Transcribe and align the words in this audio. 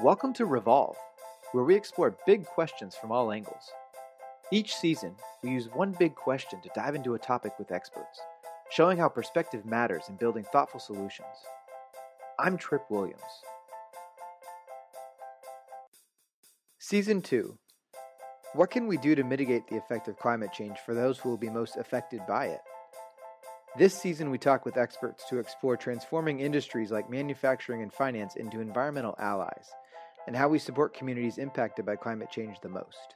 Welcome 0.00 0.32
to 0.34 0.46
Revolve, 0.46 0.96
where 1.52 1.64
we 1.64 1.76
explore 1.76 2.16
big 2.26 2.46
questions 2.46 2.96
from 2.96 3.12
all 3.12 3.30
angles. 3.30 3.70
Each 4.50 4.74
season, 4.74 5.14
we 5.42 5.50
use 5.50 5.68
one 5.68 5.94
big 5.96 6.16
question 6.16 6.60
to 6.62 6.70
dive 6.74 6.94
into 6.94 7.14
a 7.14 7.18
topic 7.18 7.52
with 7.58 7.70
experts, 7.70 8.18
showing 8.70 8.96
how 8.96 9.08
perspective 9.08 9.66
matters 9.66 10.04
in 10.08 10.16
building 10.16 10.44
thoughtful 10.50 10.80
solutions. 10.80 11.28
I'm 12.38 12.56
Trip 12.56 12.82
Williams. 12.88 13.20
Season 16.78 17.20
2 17.20 17.56
What 18.54 18.70
can 18.70 18.88
we 18.88 18.96
do 18.96 19.14
to 19.14 19.22
mitigate 19.22 19.68
the 19.68 19.76
effect 19.76 20.08
of 20.08 20.18
climate 20.18 20.52
change 20.52 20.78
for 20.84 20.94
those 20.94 21.18
who 21.18 21.28
will 21.28 21.36
be 21.36 21.50
most 21.50 21.76
affected 21.76 22.22
by 22.26 22.46
it? 22.46 22.60
This 23.78 23.94
season, 23.94 24.30
we 24.30 24.38
talk 24.38 24.64
with 24.64 24.76
experts 24.76 25.24
to 25.28 25.38
explore 25.38 25.76
transforming 25.76 26.40
industries 26.40 26.90
like 26.90 27.08
manufacturing 27.08 27.82
and 27.82 27.92
finance 27.92 28.36
into 28.36 28.60
environmental 28.60 29.14
allies 29.18 29.70
and 30.26 30.36
how 30.36 30.48
we 30.48 30.58
support 30.58 30.94
communities 30.94 31.38
impacted 31.38 31.84
by 31.84 31.96
climate 31.96 32.30
change 32.30 32.56
the 32.62 32.68
most. 32.68 33.14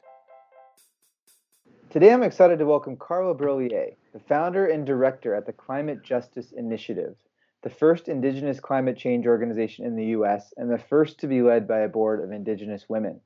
Today, 1.91 2.13
I'm 2.13 2.23
excited 2.23 2.59
to 2.59 2.67
welcome 2.67 2.97
Carla 2.97 3.35
Brolier, 3.35 3.95
the 4.13 4.19
founder 4.19 4.67
and 4.67 4.85
director 4.85 5.35
at 5.35 5.47
the 5.47 5.53
Climate 5.53 6.03
Justice 6.03 6.53
Initiative, 6.53 7.15
the 7.63 7.71
first 7.71 8.09
Indigenous 8.09 8.61
climate 8.61 8.97
change 8.97 9.27
organization 9.27 9.87
in 9.87 9.97
the 9.97 10.07
U.S. 10.07 10.53
and 10.57 10.71
the 10.71 10.79
first 10.79 11.19
to 11.21 11.27
be 11.27 11.43
led 11.43 11.67
by 11.67 11.81
a 11.81 11.89
board 11.89 12.23
of 12.23 12.33
Indigenous 12.33 12.89
women. 12.89 13.21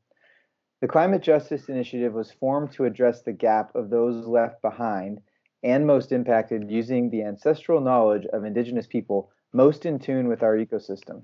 The 0.80 0.88
Climate 0.88 1.22
Justice 1.22 1.68
Initiative 1.68 2.12
was 2.12 2.32
formed 2.32 2.72
to 2.72 2.84
address 2.84 3.22
the 3.22 3.32
gap 3.32 3.74
of 3.74 3.90
those 3.90 4.26
left 4.26 4.62
behind 4.62 5.20
and 5.62 5.86
most 5.86 6.12
impacted 6.12 6.70
using 6.70 7.10
the 7.10 7.22
ancestral 7.22 7.80
knowledge 7.80 8.26
of 8.26 8.44
Indigenous 8.44 8.86
people 8.86 9.30
most 9.52 9.84
in 9.84 9.98
tune 9.98 10.28
with 10.28 10.42
our 10.42 10.56
ecosystem. 10.56 11.22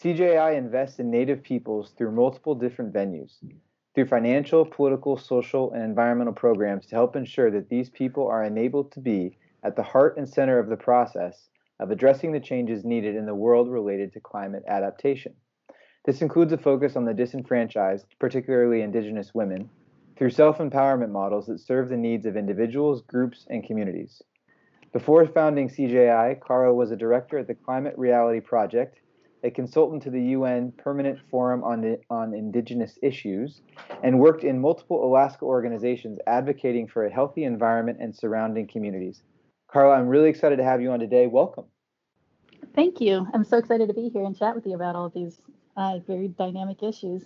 CJI 0.00 0.56
invests 0.56 0.98
in 0.98 1.10
Native 1.10 1.42
peoples 1.42 1.90
through 1.90 2.12
multiple 2.12 2.54
different 2.54 2.92
venues, 2.92 3.36
through 3.94 4.06
financial, 4.06 4.64
political, 4.64 5.16
social, 5.16 5.70
and 5.72 5.82
environmental 5.82 6.32
programs 6.32 6.86
to 6.86 6.94
help 6.94 7.14
ensure 7.14 7.50
that 7.50 7.68
these 7.68 7.90
people 7.90 8.26
are 8.26 8.42
enabled 8.42 8.90
to 8.92 9.00
be 9.00 9.36
at 9.62 9.76
the 9.76 9.82
heart 9.82 10.16
and 10.16 10.28
center 10.28 10.58
of 10.58 10.68
the 10.68 10.76
process 10.76 11.50
of 11.78 11.90
addressing 11.90 12.32
the 12.32 12.40
changes 12.40 12.84
needed 12.84 13.14
in 13.14 13.26
the 13.26 13.34
world 13.34 13.68
related 13.68 14.12
to 14.12 14.20
climate 14.20 14.64
adaptation. 14.66 15.34
This 16.04 16.22
includes 16.22 16.52
a 16.52 16.58
focus 16.58 16.96
on 16.96 17.04
the 17.04 17.14
disenfranchised, 17.14 18.06
particularly 18.18 18.82
Indigenous 18.82 19.34
women, 19.34 19.68
through 20.16 20.30
self 20.30 20.58
empowerment 20.58 21.10
models 21.10 21.46
that 21.46 21.60
serve 21.60 21.88
the 21.88 21.96
needs 21.96 22.26
of 22.26 22.36
individuals, 22.36 23.02
groups, 23.02 23.46
and 23.50 23.64
communities. 23.64 24.22
Before 24.92 25.26
founding 25.26 25.68
CJI, 25.68 26.40
Carla 26.40 26.74
was 26.74 26.90
a 26.90 26.96
director 26.96 27.38
at 27.38 27.46
the 27.46 27.54
Climate 27.54 27.94
Reality 27.96 28.40
Project 28.40 29.01
a 29.42 29.50
consultant 29.50 30.02
to 30.04 30.10
the 30.10 30.20
UN 30.20 30.72
Permanent 30.72 31.18
Forum 31.30 31.64
on, 31.64 31.96
on 32.10 32.34
Indigenous 32.34 32.98
Issues, 33.02 33.60
and 34.02 34.18
worked 34.18 34.44
in 34.44 34.60
multiple 34.60 35.04
Alaska 35.04 35.44
organizations 35.44 36.18
advocating 36.26 36.86
for 36.86 37.06
a 37.06 37.10
healthy 37.10 37.44
environment 37.44 37.98
and 38.00 38.14
surrounding 38.14 38.66
communities. 38.66 39.22
Carla, 39.68 39.94
I'm 39.94 40.08
really 40.08 40.28
excited 40.28 40.56
to 40.56 40.64
have 40.64 40.80
you 40.80 40.90
on 40.90 41.00
today. 41.00 41.26
Welcome. 41.26 41.64
Thank 42.74 43.00
you. 43.00 43.26
I'm 43.34 43.44
so 43.44 43.58
excited 43.58 43.88
to 43.88 43.94
be 43.94 44.08
here 44.08 44.24
and 44.24 44.38
chat 44.38 44.54
with 44.54 44.66
you 44.66 44.74
about 44.74 44.96
all 44.96 45.06
of 45.06 45.14
these 45.14 45.40
uh, 45.76 45.98
very 46.06 46.28
dynamic 46.28 46.82
issues. 46.82 47.24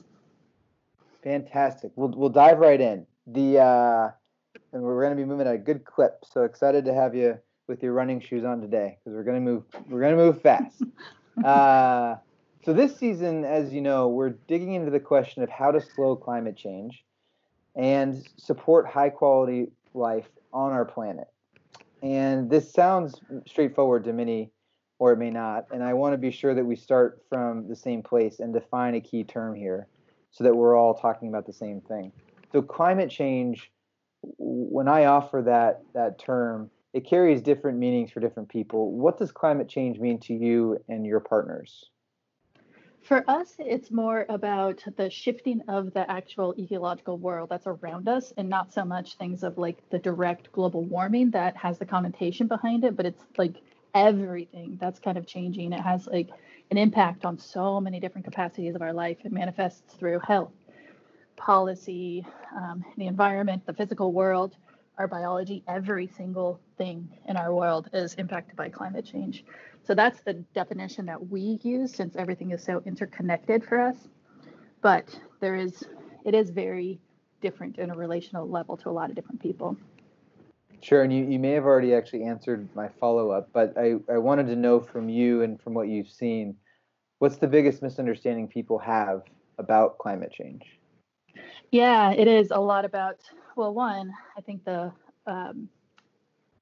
Fantastic. 1.22 1.92
We'll, 1.96 2.08
we'll 2.08 2.30
dive 2.30 2.58
right 2.58 2.80
in. 2.80 3.06
The 3.26 3.58
uh, 3.58 4.10
and 4.72 4.82
we're 4.82 5.00
going 5.02 5.16
to 5.16 5.16
be 5.16 5.24
moving 5.24 5.46
at 5.46 5.54
a 5.54 5.58
good 5.58 5.84
clip. 5.84 6.24
So 6.24 6.42
excited 6.42 6.84
to 6.84 6.94
have 6.94 7.14
you 7.14 7.38
with 7.66 7.82
your 7.82 7.92
running 7.92 8.20
shoes 8.20 8.44
on 8.44 8.60
today 8.60 8.98
because 8.98 9.16
we're 9.16 9.24
going 9.24 9.44
to 9.44 9.50
move 9.50 9.64
we're 9.88 10.00
going 10.00 10.16
to 10.16 10.22
move 10.22 10.40
fast. 10.40 10.82
uh, 11.44 12.16
so 12.64 12.72
this 12.72 12.96
season, 12.96 13.44
as 13.44 13.72
you 13.72 13.80
know, 13.80 14.08
we're 14.08 14.30
digging 14.48 14.74
into 14.74 14.90
the 14.90 15.00
question 15.00 15.42
of 15.42 15.48
how 15.48 15.70
to 15.70 15.80
slow 15.80 16.16
climate 16.16 16.56
change 16.56 17.04
and 17.76 18.26
support 18.36 18.86
high 18.86 19.10
quality 19.10 19.68
life 19.94 20.28
on 20.52 20.72
our 20.72 20.84
planet. 20.84 21.28
And 22.02 22.50
this 22.50 22.72
sounds 22.72 23.20
straightforward 23.46 24.04
to 24.04 24.12
many, 24.12 24.50
or 24.98 25.12
it 25.12 25.18
may 25.18 25.30
not. 25.30 25.66
And 25.72 25.82
I 25.82 25.94
want 25.94 26.14
to 26.14 26.18
be 26.18 26.30
sure 26.30 26.54
that 26.54 26.64
we 26.64 26.76
start 26.76 27.22
from 27.28 27.68
the 27.68 27.76
same 27.76 28.02
place 28.02 28.40
and 28.40 28.52
define 28.52 28.94
a 28.94 29.00
key 29.00 29.24
term 29.24 29.54
here 29.54 29.86
so 30.30 30.44
that 30.44 30.54
we're 30.54 30.76
all 30.76 30.94
talking 30.94 31.28
about 31.28 31.46
the 31.46 31.52
same 31.52 31.80
thing. 31.80 32.12
So 32.52 32.62
climate 32.62 33.10
change, 33.10 33.70
when 34.38 34.88
I 34.88 35.04
offer 35.04 35.42
that 35.42 35.82
that 35.94 36.18
term, 36.18 36.70
it 36.96 37.04
carries 37.04 37.42
different 37.42 37.76
meanings 37.76 38.10
for 38.10 38.20
different 38.20 38.48
people. 38.48 38.90
What 38.90 39.18
does 39.18 39.30
climate 39.30 39.68
change 39.68 39.98
mean 39.98 40.18
to 40.20 40.32
you 40.32 40.82
and 40.88 41.04
your 41.04 41.20
partners? 41.20 41.90
For 43.02 43.22
us, 43.28 43.54
it's 43.58 43.90
more 43.90 44.24
about 44.30 44.82
the 44.96 45.10
shifting 45.10 45.60
of 45.68 45.92
the 45.92 46.10
actual 46.10 46.54
ecological 46.58 47.18
world 47.18 47.50
that's 47.50 47.66
around 47.66 48.08
us 48.08 48.32
and 48.38 48.48
not 48.48 48.72
so 48.72 48.82
much 48.82 49.16
things 49.16 49.42
of 49.42 49.58
like 49.58 49.76
the 49.90 49.98
direct 49.98 50.50
global 50.52 50.84
warming 50.84 51.32
that 51.32 51.54
has 51.54 51.76
the 51.76 51.84
connotation 51.84 52.46
behind 52.46 52.82
it, 52.82 52.96
but 52.96 53.04
it's 53.04 53.22
like 53.36 53.56
everything 53.94 54.78
that's 54.80 54.98
kind 54.98 55.18
of 55.18 55.26
changing. 55.26 55.74
It 55.74 55.82
has 55.82 56.06
like 56.06 56.30
an 56.70 56.78
impact 56.78 57.26
on 57.26 57.38
so 57.38 57.78
many 57.78 58.00
different 58.00 58.24
capacities 58.24 58.74
of 58.74 58.80
our 58.80 58.94
life. 58.94 59.18
It 59.22 59.32
manifests 59.32 59.94
through 59.96 60.20
health, 60.20 60.54
policy, 61.36 62.26
um, 62.56 62.82
the 62.96 63.06
environment, 63.06 63.66
the 63.66 63.74
physical 63.74 64.12
world 64.14 64.56
our 64.98 65.06
biology, 65.06 65.62
every 65.68 66.06
single 66.06 66.60
thing 66.78 67.08
in 67.28 67.36
our 67.36 67.54
world 67.54 67.88
is 67.92 68.14
impacted 68.14 68.56
by 68.56 68.68
climate 68.68 69.04
change. 69.04 69.44
So 69.82 69.94
that's 69.94 70.20
the 70.22 70.34
definition 70.54 71.06
that 71.06 71.28
we 71.28 71.58
use 71.62 71.94
since 71.94 72.16
everything 72.16 72.50
is 72.50 72.62
so 72.62 72.82
interconnected 72.86 73.64
for 73.64 73.78
us. 73.78 74.08
But 74.82 75.18
there 75.40 75.54
is, 75.54 75.84
it 76.24 76.34
is 76.34 76.50
very 76.50 76.98
different 77.40 77.78
in 77.78 77.90
a 77.90 77.94
relational 77.94 78.48
level 78.48 78.76
to 78.78 78.88
a 78.88 78.90
lot 78.90 79.10
of 79.10 79.16
different 79.16 79.40
people. 79.40 79.76
Sure, 80.80 81.02
and 81.02 81.12
you, 81.12 81.24
you 81.24 81.38
may 81.38 81.52
have 81.52 81.64
already 81.64 81.94
actually 81.94 82.24
answered 82.24 82.68
my 82.74 82.88
follow 83.00 83.30
up, 83.30 83.48
but 83.52 83.76
I, 83.76 83.94
I 84.10 84.18
wanted 84.18 84.46
to 84.48 84.56
know 84.56 84.80
from 84.80 85.08
you 85.08 85.42
and 85.42 85.60
from 85.60 85.74
what 85.74 85.88
you've 85.88 86.08
seen, 86.08 86.56
what's 87.18 87.36
the 87.36 87.46
biggest 87.46 87.82
misunderstanding 87.82 88.48
people 88.48 88.78
have 88.78 89.22
about 89.58 89.98
climate 89.98 90.32
change? 90.32 90.62
Yeah, 91.70 92.12
it 92.12 92.28
is 92.28 92.50
a 92.50 92.60
lot 92.60 92.84
about 92.84 93.16
well, 93.56 93.74
one, 93.74 94.12
I 94.36 94.40
think 94.42 94.64
the 94.64 94.92
um, 95.26 95.68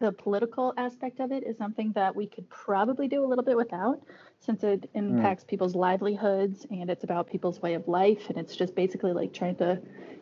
the 0.00 0.12
political 0.12 0.74
aspect 0.76 1.20
of 1.20 1.32
it 1.32 1.44
is 1.44 1.56
something 1.56 1.92
that 1.92 2.14
we 2.14 2.26
could 2.26 2.48
probably 2.50 3.08
do 3.08 3.24
a 3.24 3.26
little 3.26 3.44
bit 3.44 3.56
without, 3.56 4.02
since 4.40 4.62
it 4.64 4.88
hmm. 4.92 4.98
impacts 4.98 5.44
mm. 5.44 5.48
people's 5.48 5.74
livelihoods 5.74 6.66
and 6.70 6.90
it's 6.90 7.04
about 7.04 7.30
people's 7.30 7.60
way 7.62 7.74
of 7.74 7.86
life, 7.88 8.28
and 8.28 8.38
it's 8.38 8.56
just 8.56 8.74
basically 8.74 9.12
like 9.12 9.32
trying 9.32 9.56
to 9.56 9.80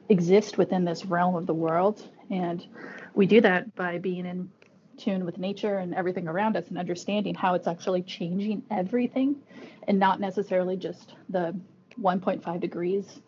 exist 0.08 0.58
within 0.58 0.84
this 0.84 1.04
realm 1.04 1.36
of 1.36 1.46
the 1.46 1.54
world. 1.54 2.08
And 2.30 2.66
we 3.14 3.26
do 3.26 3.40
that 3.40 3.74
by 3.74 3.98
being 3.98 4.26
in 4.26 4.50
tune 4.96 5.24
with 5.24 5.38
nature 5.38 5.78
and 5.78 5.94
everything 5.94 6.28
around 6.28 6.56
us 6.56 6.68
and 6.68 6.78
understanding 6.78 7.34
how 7.34 7.54
it's 7.54 7.66
actually 7.66 8.02
changing 8.02 8.62
everything 8.70 9.36
and 9.88 9.98
not 9.98 10.20
necessarily 10.20 10.76
just 10.76 11.14
the 11.28 11.54
1.5 12.00 12.60
degrees 12.60 13.20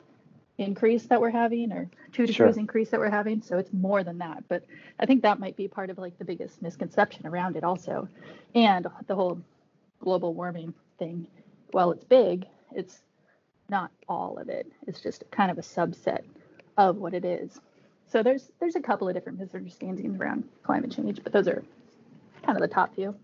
increase 0.58 1.04
that 1.06 1.20
we're 1.20 1.30
having 1.30 1.72
or 1.72 1.88
two 2.12 2.26
degrees 2.26 2.36
sure. 2.36 2.60
increase 2.60 2.90
that 2.90 3.00
we're 3.00 3.10
having. 3.10 3.42
So 3.42 3.58
it's 3.58 3.72
more 3.72 4.04
than 4.04 4.18
that. 4.18 4.44
But 4.48 4.64
I 5.00 5.06
think 5.06 5.22
that 5.22 5.40
might 5.40 5.56
be 5.56 5.66
part 5.68 5.90
of 5.90 5.98
like 5.98 6.16
the 6.18 6.24
biggest 6.24 6.62
misconception 6.62 7.26
around 7.26 7.56
it 7.56 7.64
also. 7.64 8.08
And 8.54 8.86
the 9.06 9.14
whole 9.14 9.40
global 10.00 10.34
warming 10.34 10.74
thing, 10.98 11.26
while 11.72 11.90
it's 11.90 12.04
big, 12.04 12.46
it's 12.72 13.00
not 13.68 13.90
all 14.08 14.38
of 14.38 14.48
it. 14.48 14.70
It's 14.86 15.00
just 15.00 15.24
kind 15.30 15.50
of 15.50 15.58
a 15.58 15.62
subset 15.62 16.22
of 16.76 16.96
what 16.96 17.14
it 17.14 17.24
is. 17.24 17.58
So 18.06 18.22
there's 18.22 18.50
there's 18.60 18.76
a 18.76 18.80
couple 18.80 19.08
of 19.08 19.14
different 19.14 19.38
misunderstandings 19.38 20.20
around 20.20 20.44
climate 20.62 20.92
change, 20.92 21.20
but 21.24 21.32
those 21.32 21.48
are 21.48 21.64
kind 22.44 22.56
of 22.56 22.62
the 22.62 22.72
top 22.72 22.94
few. 22.94 23.14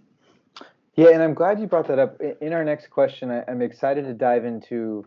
Yeah, 0.96 1.10
and 1.10 1.22
I'm 1.22 1.34
glad 1.34 1.60
you 1.60 1.66
brought 1.66 1.86
that 1.88 1.98
up. 1.98 2.20
In 2.40 2.52
our 2.52 2.64
next 2.64 2.90
question, 2.90 3.30
I'm 3.46 3.62
excited 3.62 4.04
to 4.04 4.14
dive 4.14 4.44
into 4.44 5.06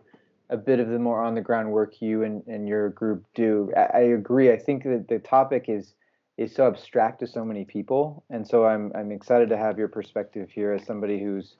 a 0.54 0.56
bit 0.56 0.78
of 0.78 0.88
the 0.88 0.98
more 1.00 1.22
on 1.22 1.34
the 1.34 1.40
ground 1.40 1.70
work 1.72 2.00
you 2.00 2.22
and, 2.22 2.46
and 2.46 2.68
your 2.68 2.90
group 2.90 3.24
do. 3.34 3.72
I, 3.76 3.98
I, 3.98 4.00
agree. 4.00 4.52
I 4.52 4.56
think 4.56 4.84
that 4.84 5.08
the 5.08 5.18
topic 5.18 5.64
is 5.68 5.94
is 6.38 6.54
so 6.54 6.66
abstract 6.66 7.20
to 7.20 7.26
so 7.26 7.44
many 7.44 7.64
people, 7.64 8.24
and 8.30 8.46
so 8.46 8.64
I'm 8.64 8.92
I'm 8.94 9.10
excited 9.12 9.48
to 9.50 9.56
have 9.56 9.78
your 9.78 9.88
perspective 9.88 10.48
here 10.50 10.72
as 10.72 10.86
somebody 10.86 11.20
who's 11.20 11.56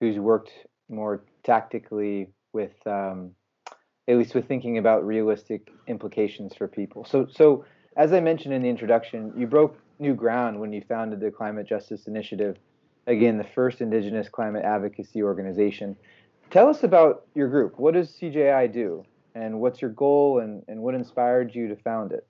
who's 0.00 0.18
worked 0.18 0.50
more 0.88 1.24
tactically 1.42 2.28
with 2.52 2.74
um, 2.86 3.30
at 4.08 4.18
least 4.18 4.34
with 4.34 4.46
thinking 4.46 4.76
about 4.76 5.06
realistic 5.06 5.70
implications 5.88 6.54
for 6.54 6.68
people. 6.68 7.04
So 7.04 7.26
so 7.30 7.64
as 7.96 8.12
I 8.12 8.20
mentioned 8.20 8.52
in 8.52 8.62
the 8.62 8.68
introduction, 8.68 9.32
you 9.36 9.46
broke 9.46 9.78
new 9.98 10.14
ground 10.14 10.60
when 10.60 10.72
you 10.72 10.82
founded 10.86 11.20
the 11.20 11.30
Climate 11.30 11.66
Justice 11.66 12.06
Initiative, 12.06 12.56
again 13.06 13.38
the 13.38 13.48
first 13.54 13.80
Indigenous 13.80 14.28
climate 14.28 14.64
advocacy 14.64 15.22
organization. 15.22 15.96
Tell 16.54 16.68
us 16.68 16.84
about 16.84 17.26
your 17.34 17.48
group. 17.48 17.80
What 17.80 17.94
does 17.94 18.10
CJI 18.10 18.68
do? 18.72 19.04
And 19.34 19.58
what's 19.58 19.82
your 19.82 19.90
goal 19.90 20.38
and, 20.38 20.62
and 20.68 20.80
what 20.80 20.94
inspired 20.94 21.52
you 21.52 21.66
to 21.66 21.74
found 21.74 22.12
it? 22.12 22.24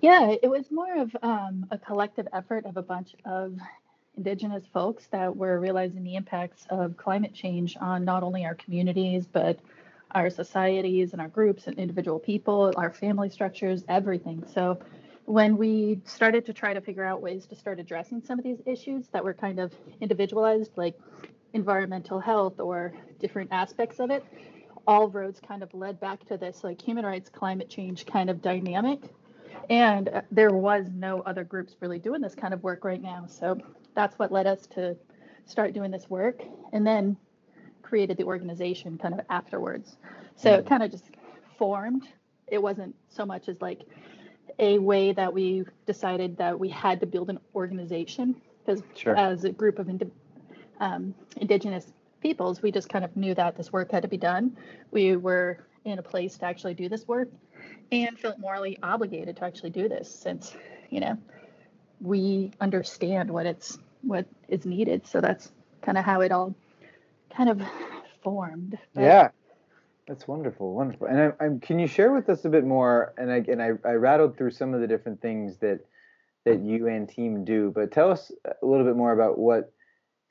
Yeah, 0.00 0.34
it 0.42 0.50
was 0.50 0.68
more 0.72 0.96
of 0.96 1.16
um, 1.22 1.64
a 1.70 1.78
collective 1.78 2.26
effort 2.32 2.66
of 2.66 2.76
a 2.76 2.82
bunch 2.82 3.14
of 3.24 3.56
Indigenous 4.16 4.64
folks 4.72 5.06
that 5.12 5.36
were 5.36 5.60
realizing 5.60 6.02
the 6.02 6.16
impacts 6.16 6.66
of 6.70 6.96
climate 6.96 7.32
change 7.32 7.76
on 7.80 8.04
not 8.04 8.24
only 8.24 8.44
our 8.44 8.56
communities, 8.56 9.28
but 9.32 9.60
our 10.10 10.28
societies 10.28 11.12
and 11.12 11.22
our 11.22 11.28
groups 11.28 11.68
and 11.68 11.78
individual 11.78 12.18
people, 12.18 12.72
our 12.76 12.90
family 12.90 13.30
structures, 13.30 13.84
everything. 13.88 14.44
So 14.52 14.80
when 15.26 15.56
we 15.56 16.00
started 16.04 16.46
to 16.46 16.52
try 16.52 16.74
to 16.74 16.80
figure 16.80 17.04
out 17.04 17.22
ways 17.22 17.46
to 17.46 17.54
start 17.54 17.78
addressing 17.78 18.22
some 18.22 18.40
of 18.40 18.44
these 18.44 18.60
issues 18.66 19.06
that 19.12 19.22
were 19.22 19.34
kind 19.34 19.60
of 19.60 19.72
individualized, 20.00 20.72
like 20.74 20.98
environmental 21.54 22.20
health 22.20 22.60
or 22.60 22.92
different 23.20 23.50
aspects 23.52 24.00
of 24.00 24.10
it, 24.10 24.24
all 24.86 25.08
roads 25.08 25.40
kind 25.40 25.62
of 25.62 25.72
led 25.72 25.98
back 25.98 26.26
to 26.26 26.36
this 26.36 26.62
like 26.62 26.80
human 26.80 27.06
rights, 27.06 27.30
climate 27.30 27.70
change 27.70 28.04
kind 28.04 28.28
of 28.28 28.42
dynamic. 28.42 29.00
And 29.70 30.22
there 30.30 30.50
was 30.50 30.90
no 30.92 31.20
other 31.20 31.42
groups 31.42 31.76
really 31.80 31.98
doing 31.98 32.20
this 32.20 32.34
kind 32.34 32.52
of 32.52 32.62
work 32.62 32.84
right 32.84 33.00
now. 33.00 33.24
So 33.26 33.56
that's 33.94 34.18
what 34.18 34.30
led 34.30 34.46
us 34.46 34.66
to 34.74 34.96
start 35.46 35.72
doing 35.72 35.90
this 35.90 36.10
work 36.10 36.42
and 36.72 36.86
then 36.86 37.16
created 37.82 38.16
the 38.16 38.24
organization 38.24 38.98
kind 38.98 39.14
of 39.14 39.20
afterwards. 39.30 39.96
So 40.36 40.54
it 40.54 40.62
hmm. 40.62 40.68
kind 40.68 40.82
of 40.82 40.90
just 40.90 41.04
formed. 41.56 42.06
It 42.48 42.60
wasn't 42.60 42.94
so 43.08 43.24
much 43.24 43.48
as 43.48 43.60
like 43.62 43.82
a 44.58 44.78
way 44.78 45.12
that 45.12 45.32
we 45.32 45.64
decided 45.86 46.36
that 46.38 46.58
we 46.58 46.68
had 46.68 47.00
to 47.00 47.06
build 47.06 47.30
an 47.30 47.38
organization 47.54 48.36
because 48.64 48.82
sure. 48.94 49.16
as 49.16 49.44
a 49.44 49.50
group 49.50 49.78
of 49.78 49.88
ind- 49.88 50.10
um, 50.80 51.14
indigenous 51.36 51.92
peoples, 52.20 52.62
we 52.62 52.72
just 52.72 52.88
kind 52.88 53.04
of 53.04 53.16
knew 53.16 53.34
that 53.34 53.56
this 53.56 53.72
work 53.72 53.92
had 53.92 54.02
to 54.02 54.08
be 54.08 54.16
done. 54.16 54.56
We 54.90 55.16
were 55.16 55.58
in 55.84 55.98
a 55.98 56.02
place 56.02 56.38
to 56.38 56.46
actually 56.46 56.74
do 56.74 56.88
this 56.88 57.06
work 57.06 57.28
and 57.92 58.18
felt 58.18 58.38
morally 58.38 58.78
obligated 58.82 59.36
to 59.36 59.44
actually 59.44 59.70
do 59.70 59.88
this 59.88 60.12
since, 60.12 60.56
you 60.90 61.00
know, 61.00 61.18
we 62.00 62.50
understand 62.60 63.30
what 63.30 63.46
it's 63.46 63.78
what 64.02 64.26
is 64.48 64.66
needed. 64.66 65.06
So 65.06 65.20
that's 65.20 65.50
kind 65.82 65.96
of 65.96 66.04
how 66.04 66.20
it 66.20 66.32
all 66.32 66.54
kind 67.34 67.48
of 67.48 67.62
formed. 68.22 68.78
But, 68.94 69.02
yeah. 69.02 69.28
That's 70.06 70.28
wonderful, 70.28 70.74
wonderful. 70.74 71.06
And 71.06 71.18
I, 71.18 71.44
I, 71.44 71.48
can 71.62 71.78
you 71.78 71.86
share 71.86 72.12
with 72.12 72.28
us 72.28 72.44
a 72.44 72.50
bit 72.50 72.64
more? 72.64 73.14
And 73.16 73.30
again, 73.30 73.58
I, 73.58 73.70
I 73.88 73.92
rattled 73.92 74.36
through 74.36 74.50
some 74.50 74.74
of 74.74 74.80
the 74.80 74.86
different 74.86 75.22
things 75.22 75.56
that 75.58 75.80
that 76.44 76.60
you 76.60 76.88
and 76.88 77.08
team 77.08 77.42
do, 77.44 77.72
but 77.74 77.90
tell 77.90 78.10
us 78.10 78.30
a 78.44 78.66
little 78.66 78.84
bit 78.84 78.96
more 78.96 79.12
about 79.12 79.38
what 79.38 79.72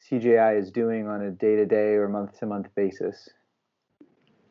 CJI 0.10 0.58
is 0.58 0.72
doing 0.72 1.08
on 1.08 1.22
a 1.22 1.32
day-to-day 1.32 1.94
or 1.94 2.08
month-to-month 2.08 2.68
basis. 2.76 3.30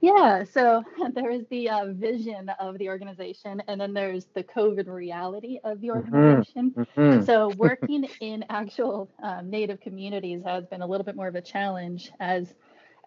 Yeah, 0.01 0.43
so 0.45 0.83
there 1.15 1.31
is 1.31 1.45
the 1.49 1.71
uh, 1.71 1.93
vision 1.93 2.51
of 2.59 2.77
the 2.79 2.89
organization, 2.89 3.63
and 3.69 3.81
then 3.81 3.95
there's 3.95 4.27
the 4.35 4.43
COVID 4.43 4.89
reality 4.89 5.61
of 5.63 5.81
the 5.81 5.89
mm-hmm, 5.89 6.15
organization. 6.15 6.75
Mm-hmm. 6.77 7.25
So, 7.25 7.49
working 7.57 8.09
in 8.21 8.45
actual 8.51 9.09
um, 9.23 9.49
Native 9.49 9.81
communities 9.81 10.43
has 10.45 10.67
been 10.67 10.83
a 10.83 10.87
little 10.87 11.05
bit 11.05 11.15
more 11.15 11.29
of 11.29 11.37
a 11.37 11.41
challenge 11.41 12.11
as 12.21 12.53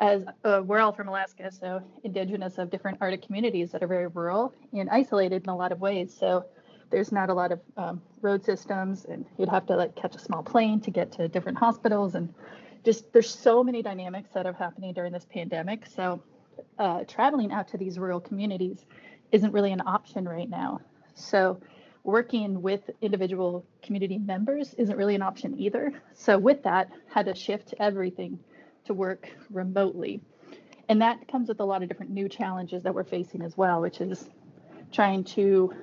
as 0.01 0.25
uh, 0.43 0.61
we're 0.63 0.79
all 0.79 0.91
from 0.91 1.07
Alaska, 1.07 1.49
so 1.51 1.81
indigenous 2.03 2.57
of 2.57 2.69
different 2.69 2.97
Arctic 2.99 3.21
communities 3.21 3.71
that 3.71 3.81
are 3.81 3.87
very 3.87 4.07
rural 4.07 4.53
and 4.73 4.89
isolated 4.89 5.43
in 5.43 5.49
a 5.49 5.55
lot 5.55 5.71
of 5.71 5.79
ways. 5.79 6.13
So 6.17 6.45
there's 6.89 7.11
not 7.11 7.29
a 7.29 7.33
lot 7.33 7.51
of 7.51 7.59
um, 7.77 8.01
road 8.21 8.43
systems, 8.43 9.05
and 9.05 9.25
you'd 9.37 9.49
have 9.49 9.65
to 9.67 9.75
like 9.75 9.95
catch 9.95 10.15
a 10.15 10.19
small 10.19 10.43
plane 10.43 10.79
to 10.81 10.91
get 10.91 11.11
to 11.13 11.27
different 11.27 11.57
hospitals, 11.57 12.15
and 12.15 12.33
just 12.83 13.11
there's 13.13 13.29
so 13.29 13.63
many 13.63 13.81
dynamics 13.81 14.29
that 14.33 14.45
are 14.45 14.53
happening 14.53 14.93
during 14.93 15.11
this 15.11 15.25
pandemic. 15.25 15.85
So 15.87 16.21
uh, 16.77 17.03
traveling 17.05 17.51
out 17.51 17.67
to 17.69 17.77
these 17.77 17.97
rural 17.97 18.19
communities 18.19 18.85
isn't 19.31 19.51
really 19.51 19.71
an 19.71 19.81
option 19.85 20.27
right 20.27 20.49
now. 20.49 20.81
So 21.15 21.59
working 22.03 22.61
with 22.61 22.89
individual 23.01 23.65
community 23.81 24.19
members 24.19 24.75
isn't 24.75 24.95
really 24.95 25.15
an 25.15 25.23
option 25.23 25.59
either. 25.59 25.91
So 26.13 26.37
with 26.37 26.63
that, 26.63 26.89
had 27.07 27.25
to 27.25 27.35
shift 27.35 27.73
everything 27.79 28.39
to 28.85 28.93
work 28.93 29.27
remotely. 29.49 30.21
And 30.87 31.01
that 31.01 31.27
comes 31.27 31.49
with 31.49 31.59
a 31.59 31.65
lot 31.65 31.81
of 31.81 31.89
different 31.89 32.11
new 32.11 32.29
challenges 32.29 32.83
that 32.83 32.93
we're 32.93 33.03
facing 33.03 33.41
as 33.41 33.57
well, 33.57 33.81
which 33.81 34.01
is 34.01 34.29
trying 34.91 35.23
to 35.23 35.73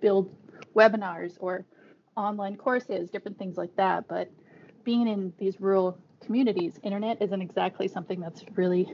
build 0.00 0.34
webinars 0.74 1.36
or 1.40 1.64
online 2.16 2.56
courses, 2.56 3.10
different 3.10 3.38
things 3.38 3.56
like 3.56 3.74
that. 3.76 4.08
But 4.08 4.30
being 4.84 5.08
in 5.08 5.32
these 5.38 5.60
rural 5.60 5.98
communities, 6.24 6.78
internet 6.82 7.20
isn't 7.20 7.42
exactly 7.42 7.88
something 7.88 8.20
that's 8.20 8.44
really 8.54 8.92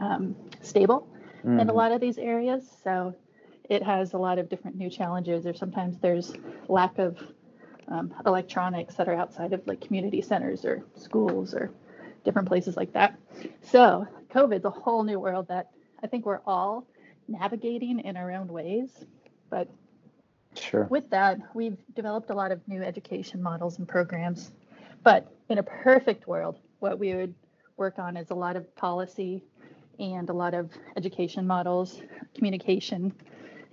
um, 0.00 0.34
stable 0.60 1.08
mm. 1.44 1.60
in 1.60 1.68
a 1.68 1.72
mm. 1.72 1.76
lot 1.76 1.92
of 1.92 2.00
these 2.00 2.18
areas. 2.18 2.64
So 2.82 3.14
it 3.68 3.82
has 3.82 4.12
a 4.12 4.18
lot 4.18 4.38
of 4.38 4.48
different 4.48 4.76
new 4.76 4.90
challenges, 4.90 5.46
or 5.46 5.54
sometimes 5.54 5.98
there's 5.98 6.34
lack 6.68 6.98
of 6.98 7.18
um, 7.88 8.14
electronics 8.26 8.94
that 8.96 9.08
are 9.08 9.14
outside 9.14 9.52
of 9.52 9.66
like 9.66 9.80
community 9.80 10.22
centers 10.22 10.64
or 10.64 10.84
schools 10.96 11.54
or 11.54 11.70
different 12.24 12.48
places 12.48 12.76
like 12.76 12.92
that. 12.94 13.18
So 13.62 14.06
COVID's 14.32 14.64
a 14.64 14.70
whole 14.70 15.04
new 15.04 15.20
world 15.20 15.48
that 15.48 15.70
I 16.02 16.06
think 16.06 16.26
we're 16.26 16.40
all 16.46 16.86
navigating 17.28 18.00
in 18.00 18.16
our 18.16 18.32
own 18.32 18.48
ways. 18.48 18.90
But 19.50 19.68
sure. 20.54 20.84
with 20.90 21.08
that, 21.10 21.38
we've 21.54 21.76
developed 21.94 22.30
a 22.30 22.34
lot 22.34 22.52
of 22.52 22.66
new 22.68 22.82
education 22.82 23.42
models 23.42 23.78
and 23.78 23.88
programs. 23.88 24.52
But 25.02 25.30
in 25.48 25.58
a 25.58 25.62
perfect 25.62 26.26
world, 26.26 26.58
what 26.78 26.98
we 26.98 27.14
would 27.14 27.34
work 27.76 27.98
on 27.98 28.16
is 28.16 28.30
a 28.30 28.34
lot 28.34 28.56
of 28.56 28.74
policy 28.76 29.42
and 29.98 30.28
a 30.30 30.32
lot 30.32 30.54
of 30.54 30.70
education 30.96 31.46
models, 31.46 32.00
communication. 32.34 33.12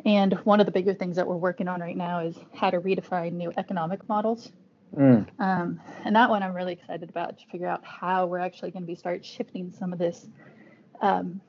And 0.06 0.34
one 0.44 0.60
of 0.60 0.66
the 0.66 0.72
bigger 0.72 0.94
things 0.94 1.16
that 1.16 1.28
we're 1.28 1.36
working 1.38 1.68
on 1.68 1.80
right 1.80 1.96
now 1.96 2.20
is 2.20 2.36
how 2.54 2.70
to 2.70 2.80
redefine 2.82 3.34
new 3.34 3.52
economic 3.58 4.08
models 4.10 4.52
Mm. 4.96 5.28
Um, 5.40 5.80
and 6.04 6.16
that 6.16 6.30
one 6.30 6.44
I'm 6.44 6.54
really 6.54 6.74
excited 6.74 7.10
about 7.10 7.40
to 7.40 7.46
figure 7.48 7.68
out 7.68 7.84
how 7.84 8.26
we're 8.26 8.40
actually 8.40 8.72
going 8.72 8.84
to 8.84 8.88
be 8.88 8.96
start 8.96 9.24
shifting 9.26 9.72
some 9.72 9.94
of 9.94 10.00
this 10.00 10.28
um, 11.02 11.40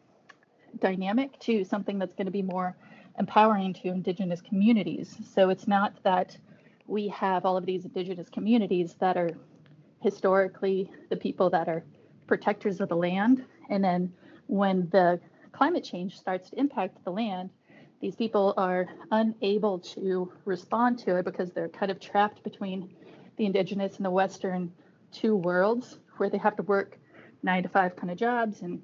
dynamic 0.78 1.38
to 1.40 1.64
something 1.64 1.98
that's 1.98 2.14
going 2.14 2.26
to 2.26 2.32
be 2.32 2.42
more 2.42 2.76
empowering 3.18 3.74
to 3.74 3.88
indigenous 3.88 4.40
communities. 4.40 5.16
So 5.34 5.50
it's 5.50 5.68
not 5.68 5.94
that 6.02 6.36
we 6.86 7.08
have 7.08 7.44
all 7.44 7.56
of 7.56 7.66
these 7.66 7.84
indigenous 7.84 8.28
communities 8.28 8.94
that 9.00 9.16
are 9.16 9.30
historically 10.00 10.90
the 11.10 11.16
people 11.16 11.50
that 11.50 11.68
are 11.68 11.84
protectors 12.26 12.80
of 12.80 12.88
the 12.88 12.96
land. 12.96 13.44
And 13.70 13.82
then 13.84 14.12
when 14.46 14.88
the 14.90 15.20
climate 15.52 15.84
change 15.84 16.18
starts 16.18 16.50
to 16.50 16.58
impact 16.58 17.04
the 17.04 17.12
land, 17.12 17.50
these 18.00 18.16
people 18.16 18.52
are 18.56 18.86
unable 19.12 19.78
to 19.78 20.32
respond 20.44 20.98
to 21.00 21.16
it 21.16 21.24
because 21.24 21.52
they're 21.52 21.68
kind 21.68 21.92
of 21.92 22.00
trapped 22.00 22.42
between 22.42 22.90
the 23.36 23.46
indigenous 23.46 23.96
and 23.96 24.04
the 24.04 24.10
western 24.10 24.72
two 25.12 25.36
worlds 25.36 25.98
where 26.16 26.28
they 26.28 26.38
have 26.38 26.56
to 26.56 26.62
work 26.64 26.98
nine 27.42 27.62
to 27.62 27.68
five 27.68 27.94
kind 27.94 28.10
of 28.10 28.18
jobs 28.18 28.62
and 28.62 28.82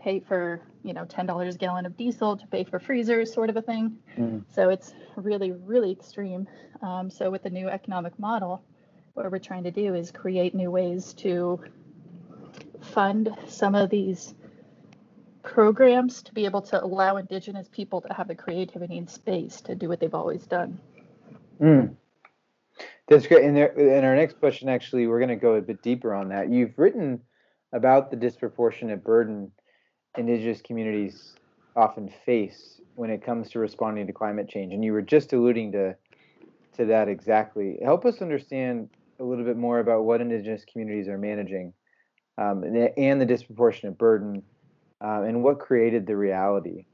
pay 0.00 0.20
for 0.20 0.60
you 0.82 0.92
know 0.92 1.04
ten 1.04 1.26
dollars 1.26 1.54
a 1.54 1.58
gallon 1.58 1.86
of 1.86 1.96
diesel 1.96 2.36
to 2.36 2.46
pay 2.46 2.64
for 2.64 2.78
freezers 2.78 3.32
sort 3.32 3.50
of 3.50 3.56
a 3.56 3.62
thing 3.62 3.96
mm. 4.16 4.42
so 4.52 4.70
it's 4.70 4.94
really 5.16 5.52
really 5.52 5.92
extreme 5.92 6.48
um, 6.82 7.10
so 7.10 7.30
with 7.30 7.42
the 7.42 7.50
new 7.50 7.68
economic 7.68 8.18
model 8.18 8.62
what 9.14 9.30
we're 9.30 9.38
trying 9.38 9.64
to 9.64 9.70
do 9.70 9.94
is 9.94 10.10
create 10.10 10.54
new 10.54 10.70
ways 10.70 11.12
to 11.14 11.60
fund 12.80 13.28
some 13.46 13.74
of 13.74 13.90
these 13.90 14.34
programs 15.42 16.22
to 16.22 16.32
be 16.32 16.44
able 16.44 16.62
to 16.62 16.82
allow 16.82 17.16
indigenous 17.16 17.68
people 17.70 18.00
to 18.00 18.12
have 18.12 18.28
the 18.28 18.34
creativity 18.34 18.98
and 18.98 19.08
space 19.08 19.60
to 19.60 19.74
do 19.74 19.88
what 19.88 20.00
they've 20.00 20.14
always 20.14 20.46
done 20.46 20.78
mm. 21.60 21.94
That's 23.08 23.26
great. 23.26 23.44
And 23.44 23.56
there, 23.56 23.72
in 23.72 24.04
our 24.04 24.14
next 24.14 24.38
question, 24.38 24.68
actually, 24.68 25.08
we're 25.08 25.18
going 25.18 25.30
to 25.30 25.36
go 25.36 25.54
a 25.54 25.60
bit 25.60 25.82
deeper 25.82 26.14
on 26.14 26.28
that. 26.28 26.48
You've 26.48 26.78
written 26.78 27.20
about 27.72 28.08
the 28.08 28.16
disproportionate 28.16 29.02
burden 29.02 29.50
indigenous 30.16 30.60
communities 30.62 31.34
often 31.76 32.12
face 32.26 32.80
when 32.94 33.10
it 33.10 33.24
comes 33.24 33.50
to 33.50 33.58
responding 33.58 34.06
to 34.06 34.12
climate 34.12 34.48
change, 34.48 34.72
and 34.72 34.84
you 34.84 34.92
were 34.92 35.02
just 35.02 35.32
alluding 35.32 35.72
to 35.72 35.96
to 36.76 36.84
that 36.86 37.08
exactly. 37.08 37.78
Help 37.82 38.04
us 38.04 38.22
understand 38.22 38.88
a 39.18 39.24
little 39.24 39.44
bit 39.44 39.56
more 39.56 39.80
about 39.80 40.04
what 40.04 40.20
indigenous 40.20 40.64
communities 40.70 41.08
are 41.08 41.18
managing, 41.18 41.72
um, 42.38 42.62
and, 42.62 42.90
and, 42.96 43.20
the 43.20 43.26
disproportionate 43.26 43.98
burden, 43.98 44.42
uh, 45.04 45.22
and 45.22 45.42
what 45.42 45.58
created 45.58 46.06
the 46.06 46.16
reality. 46.16 46.86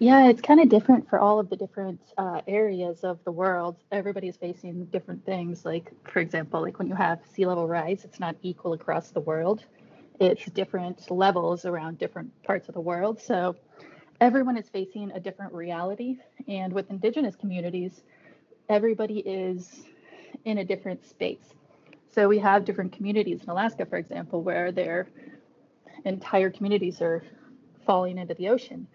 Yeah, 0.00 0.28
it's 0.28 0.40
kind 0.40 0.60
of 0.60 0.68
different 0.68 1.08
for 1.08 1.18
all 1.18 1.40
of 1.40 1.50
the 1.50 1.56
different 1.56 2.00
uh, 2.16 2.40
areas 2.46 3.02
of 3.02 3.18
the 3.24 3.32
world. 3.32 3.76
Everybody's 3.90 4.36
facing 4.36 4.84
different 4.86 5.26
things. 5.26 5.64
Like, 5.64 5.90
for 6.04 6.20
example, 6.20 6.62
like 6.62 6.78
when 6.78 6.86
you 6.86 6.94
have 6.94 7.18
sea 7.34 7.46
level 7.46 7.66
rise, 7.66 8.04
it's 8.04 8.20
not 8.20 8.36
equal 8.42 8.74
across 8.74 9.10
the 9.10 9.20
world. 9.20 9.64
It's 10.20 10.44
different 10.46 11.10
levels 11.10 11.64
around 11.64 11.98
different 11.98 12.42
parts 12.42 12.68
of 12.68 12.74
the 12.74 12.80
world. 12.80 13.20
So 13.20 13.56
everyone 14.20 14.56
is 14.56 14.68
facing 14.68 15.12
a 15.12 15.20
different 15.20 15.52
reality. 15.52 16.18
And 16.48 16.72
with 16.72 16.90
Indigenous 16.90 17.36
communities, 17.36 18.02
everybody 18.68 19.18
is 19.20 19.84
in 20.44 20.58
a 20.58 20.64
different 20.64 21.06
space. 21.06 21.54
So 22.10 22.28
we 22.28 22.38
have 22.38 22.64
different 22.64 22.92
communities 22.92 23.42
in 23.42 23.50
Alaska, 23.50 23.86
for 23.86 23.96
example, 23.96 24.42
where 24.42 24.72
their 24.72 25.08
entire 26.04 26.50
communities 26.50 27.00
are 27.00 27.22
falling 27.86 28.18
into 28.18 28.34
the 28.34 28.48
ocean 28.48 28.86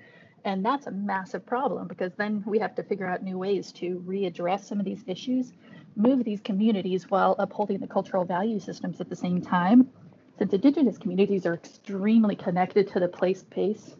and 0.45 0.65
that's 0.65 0.87
a 0.87 0.91
massive 0.91 1.45
problem 1.45 1.87
because 1.87 2.11
then 2.15 2.43
we 2.45 2.59
have 2.59 2.75
to 2.75 2.83
figure 2.83 3.07
out 3.07 3.23
new 3.23 3.37
ways 3.37 3.71
to 3.73 4.03
readdress 4.05 4.65
some 4.65 4.79
of 4.79 4.85
these 4.85 5.03
issues, 5.07 5.53
move 5.95 6.23
these 6.23 6.41
communities 6.41 7.09
while 7.09 7.35
upholding 7.39 7.79
the 7.79 7.87
cultural 7.87 8.25
value 8.25 8.59
systems 8.59 8.99
at 8.99 9.09
the 9.09 9.15
same 9.15 9.41
time. 9.41 9.89
Since 10.37 10.53
Indigenous 10.53 10.97
communities 10.97 11.45
are 11.45 11.53
extremely 11.53 12.35
connected 12.35 12.91
to 12.93 12.99
the 12.99 13.07
place 13.07 13.41
space 13.41 13.95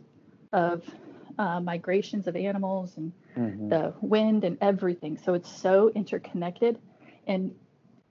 of 0.51 0.83
uh, 1.37 1.59
migrations 1.59 2.27
of 2.27 2.35
animals 2.35 2.97
and 2.97 3.11
mm-hmm. 3.37 3.69
the 3.69 3.93
wind 4.01 4.43
and 4.43 4.57
everything. 4.61 5.17
So 5.17 5.33
it's 5.33 5.51
so 5.51 5.89
interconnected, 5.89 6.79
and 7.27 7.53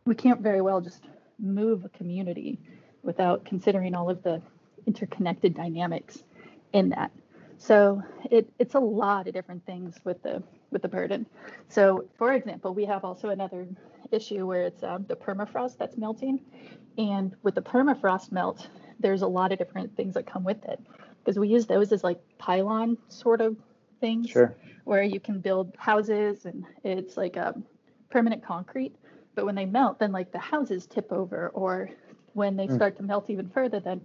we 0.05 0.15
can't 0.15 0.41
very 0.41 0.61
well 0.61 0.81
just 0.81 1.05
move 1.39 1.85
a 1.85 1.89
community 1.89 2.59
without 3.03 3.45
considering 3.45 3.95
all 3.95 4.09
of 4.11 4.23
the 4.23 4.41
interconnected 4.87 5.55
dynamics 5.55 6.23
in 6.73 6.91
that. 6.91 7.11
So 7.59 8.03
it, 8.31 8.49
it's 8.59 8.75
a 8.75 8.81
lot 8.81 9.29
of 9.29 9.35
different 9.35 9.65
things 9.67 9.97
with 10.05 10.23
the 10.23 10.43
with 10.71 10.83
the 10.83 10.89
burden. 10.89 11.27
So 11.69 12.07
for 12.17 12.33
example, 12.33 12.75
we 12.75 12.87
have 12.87 13.05
also 13.05 13.29
another 13.29 13.67
issue 14.13 14.47
where 14.47 14.63
it's 14.63 14.83
um, 14.83 15.05
the 15.09 15.17
permafrost 15.17 15.79
that's 15.79 15.97
melting, 15.97 16.41
and 16.99 17.35
with 17.43 17.55
the 17.55 17.63
permafrost 17.63 18.33
melt, 18.33 18.69
there's 19.01 19.23
a 19.23 19.27
lot 19.27 19.53
of 19.53 19.59
different 19.59 19.97
things 19.97 20.15
that 20.15 20.27
come 20.27 20.45
with 20.45 20.65
it 20.65 20.81
because 21.23 21.39
we 21.39 21.49
use 21.49 21.67
those 21.67 21.93
as 21.93 22.03
like 22.03 22.21
pylon 22.39 22.97
sort 23.09 23.41
of 23.41 23.57
things 24.01 24.31
sure. 24.31 24.55
where 24.85 25.03
you 25.03 25.21
can 25.21 25.41
build 25.41 25.75
houses 25.79 26.45
and 26.45 26.65
it's 26.85 27.17
like 27.17 27.37
a 27.37 27.49
um, 27.49 27.65
permanent 28.11 28.45
concrete 28.45 28.95
but 29.35 29.47
when 29.47 29.55
they 29.55 29.65
melt 29.65 29.99
then 29.99 30.13
like 30.13 30.33
the 30.33 30.39
houses 30.39 30.87
tip 30.87 31.11
over 31.13 31.49
or 31.51 31.89
when 32.35 32.57
they 32.57 32.67
mm. 32.67 32.75
start 32.75 32.97
to 32.97 33.03
melt 33.03 33.31
even 33.31 33.49
further 33.49 33.81
then 33.81 34.01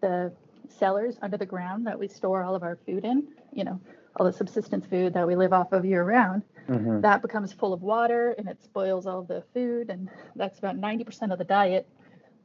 the 0.00 0.32
cellars 0.68 1.16
under 1.22 1.36
the 1.36 1.46
ground 1.46 1.86
that 1.86 1.98
we 1.98 2.06
store 2.06 2.44
all 2.44 2.54
of 2.54 2.62
our 2.62 2.78
food 2.86 3.04
in 3.04 3.26
you 3.52 3.64
know 3.64 3.80
all 4.16 4.26
the 4.26 4.32
subsistence 4.32 4.86
food 4.86 5.14
that 5.14 5.26
we 5.26 5.34
live 5.34 5.52
off 5.52 5.72
of 5.72 5.84
year 5.84 6.04
round 6.04 6.42
mm-hmm. 6.70 7.00
that 7.00 7.22
becomes 7.22 7.52
full 7.52 7.72
of 7.72 7.82
water 7.82 8.34
and 8.38 8.48
it 8.48 8.62
spoils 8.62 9.06
all 9.06 9.22
the 9.22 9.42
food 9.52 9.90
and 9.90 10.08
that's 10.36 10.58
about 10.58 10.76
90% 10.76 11.32
of 11.32 11.38
the 11.38 11.44
diet 11.44 11.88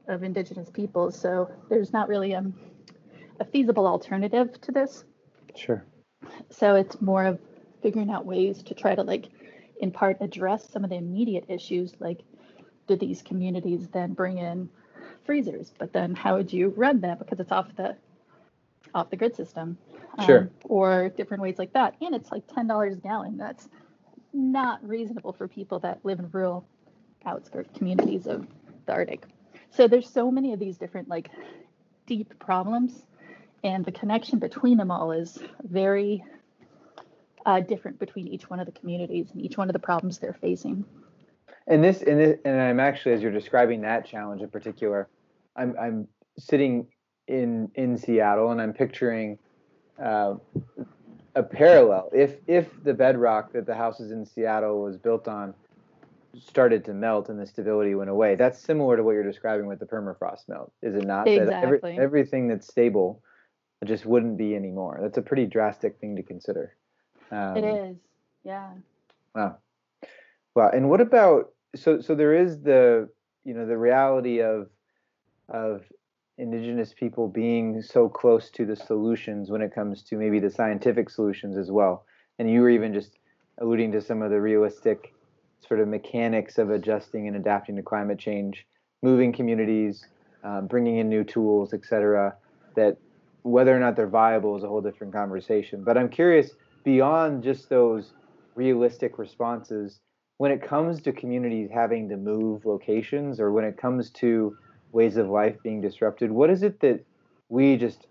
of 0.07 0.23
indigenous 0.23 0.69
peoples. 0.69 1.19
So 1.19 1.49
there's 1.69 1.93
not 1.93 2.07
really 2.07 2.35
um, 2.35 2.53
a 3.39 3.45
feasible 3.45 3.87
alternative 3.87 4.59
to 4.61 4.71
this. 4.71 5.03
Sure. 5.55 5.85
So 6.49 6.75
it's 6.75 7.01
more 7.01 7.25
of 7.25 7.39
figuring 7.81 8.09
out 8.09 8.25
ways 8.25 8.63
to 8.63 8.73
try 8.73 8.95
to 8.95 9.03
like 9.03 9.29
in 9.79 9.91
part 9.91 10.17
address 10.21 10.69
some 10.69 10.83
of 10.83 10.89
the 10.89 10.95
immediate 10.95 11.45
issues 11.49 11.93
like 11.99 12.21
do 12.87 12.95
these 12.95 13.21
communities 13.21 13.87
then 13.89 14.13
bring 14.13 14.37
in 14.37 14.69
freezers? 15.25 15.71
But 15.77 15.93
then 15.93 16.15
how 16.15 16.37
would 16.37 16.51
you 16.53 16.69
run 16.75 17.01
that? 17.01 17.19
Because 17.19 17.39
it's 17.39 17.51
off 17.51 17.75
the 17.75 17.95
off 18.93 19.09
the 19.09 19.17
grid 19.17 19.35
system. 19.35 19.77
Sure. 20.25 20.39
Um, 20.39 20.49
or 20.63 21.09
different 21.09 21.43
ways 21.43 21.57
like 21.57 21.73
that. 21.73 21.95
And 21.99 22.15
it's 22.15 22.31
like 22.31 22.47
$10 22.47 22.93
a 22.93 22.95
gallon. 22.95 23.37
That's 23.37 23.67
not 24.35 24.87
reasonable 24.87 25.33
for 25.33 25.47
people 25.47 25.79
that 25.79 25.99
live 26.03 26.19
in 26.19 26.29
rural 26.31 26.65
outskirt 27.25 27.73
communities 27.73 28.27
of 28.27 28.45
the 28.85 28.91
arctic 28.91 29.25
so 29.71 29.87
there's 29.87 30.09
so 30.09 30.29
many 30.29 30.53
of 30.53 30.59
these 30.59 30.77
different 30.77 31.07
like 31.07 31.29
deep 32.05 32.37
problems 32.39 33.05
and 33.63 33.83
the 33.83 33.91
connection 33.91 34.37
between 34.37 34.77
them 34.77 34.91
all 34.91 35.11
is 35.11 35.39
very 35.63 36.23
uh, 37.45 37.59
different 37.59 37.99
between 37.99 38.27
each 38.27 38.49
one 38.49 38.59
of 38.59 38.65
the 38.65 38.71
communities 38.71 39.27
and 39.31 39.41
each 39.41 39.57
one 39.57 39.69
of 39.69 39.73
the 39.73 39.79
problems 39.79 40.19
they're 40.19 40.37
facing. 40.39 40.85
And 41.67 41.83
this, 41.83 42.01
and 42.01 42.19
this, 42.19 42.39
and 42.45 42.59
I'm 42.61 42.79
actually, 42.79 43.13
as 43.13 43.21
you're 43.21 43.31
describing 43.31 43.81
that 43.81 44.05
challenge 44.05 44.41
in 44.41 44.49
particular, 44.49 45.09
I'm 45.55 45.75
I'm 45.79 46.07
sitting 46.37 46.87
in 47.27 47.71
in 47.75 47.97
Seattle 47.97 48.51
and 48.51 48.61
I'm 48.61 48.73
picturing 48.73 49.39
uh, 50.01 50.35
a 51.35 51.43
parallel. 51.43 52.09
If 52.13 52.35
if 52.47 52.67
the 52.83 52.93
bedrock 52.93 53.53
that 53.53 53.65
the 53.65 53.75
houses 53.75 54.11
in 54.11 54.25
Seattle 54.25 54.81
was 54.81 54.97
built 54.97 55.27
on 55.27 55.53
started 56.37 56.83
to 56.85 56.93
melt 56.93 57.29
and 57.29 57.39
the 57.39 57.45
stability 57.45 57.95
went 57.95 58.09
away, 58.09 58.35
that's 58.35 58.59
similar 58.59 58.97
to 58.97 59.03
what 59.03 59.11
you're 59.11 59.23
describing 59.23 59.67
with 59.67 59.79
the 59.79 59.85
permafrost 59.85 60.47
melt, 60.47 60.71
is 60.81 60.95
it 60.95 61.05
not? 61.05 61.27
Exactly. 61.27 61.45
That 61.53 61.63
every, 61.63 61.97
everything 61.97 62.47
that's 62.47 62.67
stable 62.67 63.21
just 63.85 64.05
wouldn't 64.05 64.37
be 64.37 64.55
anymore. 64.55 64.99
That's 65.01 65.17
a 65.17 65.21
pretty 65.21 65.45
drastic 65.45 65.99
thing 65.99 66.15
to 66.15 66.23
consider. 66.23 66.75
Um, 67.31 67.57
it 67.57 67.63
is, 67.63 67.97
yeah. 68.43 68.69
Wow. 69.33 69.57
Wow. 70.55 70.69
And 70.73 70.89
what 70.89 71.01
about 71.01 71.51
so 71.75 71.99
so 72.01 72.15
there 72.15 72.33
is 72.33 72.61
the 72.61 73.09
you 73.43 73.53
know 73.53 73.65
the 73.65 73.77
reality 73.77 74.41
of 74.41 74.69
of 75.49 75.83
indigenous 76.37 76.93
people 76.93 77.27
being 77.27 77.81
so 77.81 78.09
close 78.09 78.49
to 78.51 78.65
the 78.65 78.75
solutions 78.75 79.49
when 79.49 79.61
it 79.61 79.73
comes 79.73 80.03
to 80.03 80.17
maybe 80.17 80.39
the 80.39 80.49
scientific 80.49 81.09
solutions 81.09 81.57
as 81.57 81.71
well. 81.71 82.05
And 82.39 82.49
you 82.49 82.61
were 82.61 82.69
even 82.69 82.93
just 82.93 83.17
alluding 83.59 83.93
to 83.93 84.01
some 84.01 84.21
of 84.21 84.31
the 84.31 84.41
realistic 84.41 85.13
sort 85.65 85.79
of 85.79 85.87
mechanics 85.87 86.57
of 86.57 86.69
adjusting 86.69 87.27
and 87.27 87.37
adapting 87.37 87.77
to 87.77 87.81
climate 87.81 88.19
change, 88.19 88.67
moving 89.01 89.31
communities, 89.31 90.05
um, 90.43 90.67
bringing 90.67 90.97
in 90.97 91.09
new 91.09 91.23
tools, 91.23 91.73
et 91.73 91.85
cetera, 91.85 92.35
that 92.75 92.97
whether 93.43 93.75
or 93.75 93.79
not 93.79 93.95
they're 93.95 94.07
viable 94.07 94.57
is 94.57 94.63
a 94.63 94.67
whole 94.67 94.81
different 94.81 95.13
conversation. 95.13 95.83
But 95.83 95.97
I'm 95.97 96.09
curious 96.09 96.51
beyond 96.83 97.43
just 97.43 97.69
those 97.69 98.11
realistic 98.55 99.17
responses 99.17 99.99
when 100.37 100.51
it 100.51 100.61
comes 100.61 101.01
to 101.03 101.13
communities 101.13 101.69
having 101.73 102.09
to 102.09 102.17
move 102.17 102.65
locations 102.65 103.39
or 103.39 103.51
when 103.53 103.63
it 103.63 103.77
comes 103.77 104.09
to 104.11 104.57
ways 104.91 105.17
of 105.17 105.27
life 105.27 105.55
being 105.63 105.81
disrupted 105.81 106.31
what 106.31 106.49
is 106.49 106.63
it 106.63 106.79
that 106.79 107.03
we 107.49 107.77
just 107.77 108.07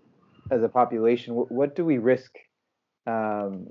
as 0.51 0.63
a 0.63 0.69
population 0.69 1.35
what, 1.35 1.51
what 1.51 1.75
do 1.75 1.83
we 1.83 1.97
risk 1.97 2.31
um, 3.07 3.67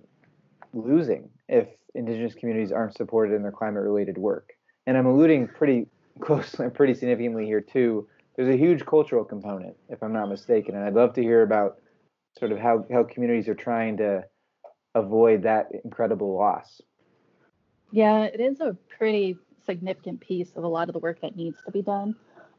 losing 0.72 1.28
if 1.48 1.68
indigenous 1.94 2.34
communities 2.34 2.72
aren't 2.72 2.96
supported 2.96 3.34
in 3.34 3.42
their 3.42 3.52
climate 3.52 3.82
related 3.82 4.18
work 4.18 4.52
and 4.86 4.96
i'm 4.96 5.06
alluding 5.06 5.46
pretty 5.46 5.86
closely 6.20 6.64
and 6.64 6.74
pretty 6.74 6.94
significantly 6.94 7.46
here 7.46 7.60
too 7.60 8.06
there's 8.36 8.52
a 8.52 8.58
huge 8.58 8.84
cultural 8.84 9.24
component, 9.24 9.76
if 9.88 10.02
I'm 10.02 10.12
not 10.12 10.28
mistaken, 10.28 10.74
and 10.74 10.84
I'd 10.84 10.94
love 10.94 11.14
to 11.14 11.22
hear 11.22 11.42
about 11.42 11.78
sort 12.38 12.52
of 12.52 12.58
how 12.58 12.84
how 12.92 13.04
communities 13.04 13.48
are 13.48 13.54
trying 13.54 13.96
to 13.98 14.24
avoid 14.94 15.42
that 15.44 15.68
incredible 15.84 16.34
loss. 16.36 16.80
Yeah, 17.92 18.24
it 18.24 18.40
is 18.40 18.60
a 18.60 18.76
pretty 18.98 19.36
significant 19.64 20.20
piece 20.20 20.52
of 20.56 20.64
a 20.64 20.68
lot 20.68 20.88
of 20.88 20.94
the 20.94 20.98
work 20.98 21.20
that 21.20 21.36
needs 21.36 21.58
to 21.64 21.70
be 21.70 21.82
done. 21.82 22.16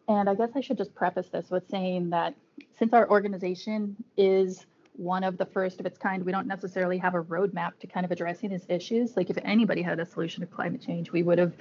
And 0.08 0.30
I 0.30 0.36
guess 0.36 0.52
I 0.56 0.62
should 0.62 0.78
just 0.78 0.94
preface 0.94 1.30
this 1.30 1.50
with 1.50 1.68
saying 1.70 2.12
that 2.12 2.36
since 2.78 2.94
our 2.94 3.10
organization 3.10 3.96
is 4.18 4.66
one 4.98 5.24
of 5.24 5.38
the 5.38 5.46
first 5.46 5.80
of 5.80 5.86
its 5.86 5.98
kind, 5.98 6.24
we 6.24 6.32
don't 6.32 6.48
necessarily 6.48 6.98
have 7.00 7.16
a 7.16 7.24
roadmap 7.24 7.80
to 7.80 7.88
kind 7.88 8.06
of 8.06 8.12
addressing 8.12 8.50
these 8.50 8.66
issues. 8.70 9.18
Like 9.18 9.30
if 9.30 9.38
anybody 9.44 9.82
had 9.82 10.00
a 10.00 10.06
solution 10.06 10.42
to 10.42 10.48
climate 10.48 10.82
change, 10.82 11.12
we 11.12 11.24
would 11.24 11.40
have 11.40 11.54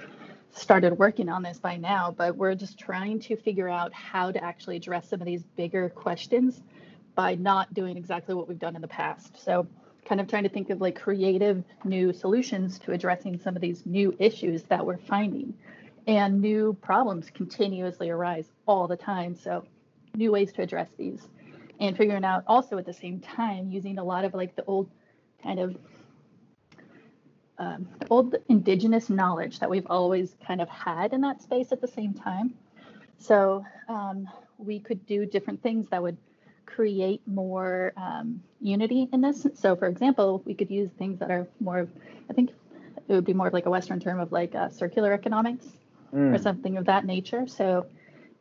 started 0.53 0.97
working 0.97 1.27
on 1.27 1.43
this 1.43 1.59
by 1.59 1.75
now, 1.75 2.13
but 2.15 2.35
we're 2.35 2.55
just 2.55 2.77
trying 2.77 3.19
to 3.19 3.35
figure 3.35 3.67
out 3.67 3.93
how 3.93 4.31
to 4.31 4.41
actually 4.43 4.77
address 4.77 5.09
some 5.09 5.21
of 5.21 5.25
these 5.25 5.43
bigger 5.57 5.89
questions 5.89 6.61
by 7.13 7.35
not 7.35 7.73
doing 7.73 7.97
exactly 7.97 8.35
what 8.35 8.47
we've 8.47 8.59
done 8.59 8.75
in 8.75 8.81
the 8.81 8.87
past. 8.87 9.43
So, 9.43 9.67
kind 10.05 10.21
of 10.21 10.27
trying 10.27 10.43
to 10.43 10.49
think 10.49 10.69
of 10.69 10.79
like 10.81 10.95
creative 10.95 11.63
new 11.83 12.13
solutions 12.13 12.77
to 12.77 12.91
addressing 12.91 13.39
some 13.39 13.55
of 13.55 13.61
these 13.61 13.83
new 13.87 14.15
issues 14.19 14.61
that 14.63 14.85
we're 14.85 14.97
finding. 14.97 15.51
And 16.07 16.39
new 16.39 16.77
problems 16.81 17.29
continuously 17.31 18.09
arise 18.09 18.51
all 18.67 18.87
the 18.87 18.95
time. 18.95 19.35
So, 19.35 19.65
new 20.15 20.31
ways 20.31 20.51
to 20.53 20.61
address 20.61 20.89
these 20.97 21.27
and 21.79 21.97
figuring 21.97 22.23
out 22.23 22.43
also 22.47 22.77
at 22.77 22.85
the 22.85 22.93
same 22.93 23.19
time 23.19 23.69
using 23.71 23.97
a 23.97 24.03
lot 24.03 24.23
of 24.23 24.33
like 24.33 24.55
the 24.55 24.63
old 24.65 24.89
kind 25.43 25.59
of 25.59 25.75
um, 27.57 27.87
old 28.09 28.35
indigenous 28.49 29.09
knowledge 29.09 29.59
that 29.59 29.69
we've 29.69 29.87
always 29.89 30.35
kind 30.45 30.61
of 30.61 30.69
had 30.69 31.13
in 31.13 31.21
that 31.21 31.41
space 31.41 31.71
at 31.71 31.81
the 31.81 31.87
same 31.87 32.13
time. 32.13 32.53
So 33.17 33.65
um, 33.87 34.27
we 34.57 34.79
could 34.79 35.05
do 35.05 35.25
different 35.25 35.63
things 35.63 35.87
that 35.89 36.01
would 36.01 36.17
create 36.65 37.21
more 37.25 37.93
um, 37.95 38.41
unity 38.59 39.07
in 39.13 39.21
this. 39.21 39.47
So, 39.55 39.75
for 39.75 39.87
example, 39.87 40.43
we 40.45 40.53
could 40.53 40.69
use 40.69 40.89
things 40.97 41.19
that 41.19 41.31
are 41.31 41.47
more, 41.59 41.79
of, 41.79 41.89
I 42.29 42.33
think 42.33 42.51
it 43.07 43.13
would 43.13 43.25
be 43.25 43.33
more 43.33 43.47
of 43.47 43.53
like 43.53 43.67
a 43.67 43.69
Western 43.69 43.99
term 43.99 44.19
of 44.19 44.31
like 44.31 44.53
uh, 44.53 44.69
circular 44.69 45.13
economics 45.13 45.65
mm. 46.15 46.33
or 46.33 46.37
something 46.37 46.77
of 46.77 46.85
that 46.85 47.05
nature. 47.05 47.47
So, 47.47 47.85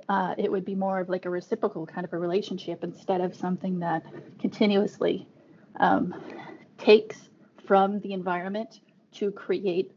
uh, 0.09 0.35
it 0.37 0.51
would 0.51 0.65
be 0.65 0.75
more 0.75 1.01
of 1.01 1.09
like 1.09 1.25
a 1.25 1.31
reciprocal 1.31 1.87
kind 1.87 2.05
of 2.05 2.13
a 2.13 2.19
relationship 2.19 2.85
instead 2.85 3.21
of 3.21 3.35
something 3.35 3.79
that 3.79 4.05
continuously 4.39 5.27
um, 5.81 6.15
takes 6.79 7.31
from 7.67 8.01
the 8.01 8.13
environment 8.13 8.81
to 9.13 9.31
create 9.31 9.93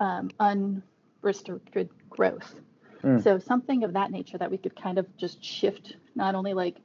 um, 0.00 0.30
unrestricted 0.40 1.90
growth. 2.08 2.54
Mm. 3.02 3.22
So 3.22 3.38
something 3.38 3.84
of 3.84 3.92
that 3.92 4.10
nature 4.10 4.38
that 4.38 4.50
we 4.50 4.56
could 4.56 4.80
kind 4.80 4.98
of 4.98 5.16
just 5.16 5.44
shift 5.44 5.96
not 6.14 6.34
only 6.34 6.54
like 6.54 6.76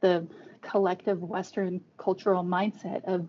the 0.00 0.26
collective 0.60 1.22
Western 1.22 1.80
cultural 1.96 2.44
mindset 2.44 3.04
of 3.04 3.26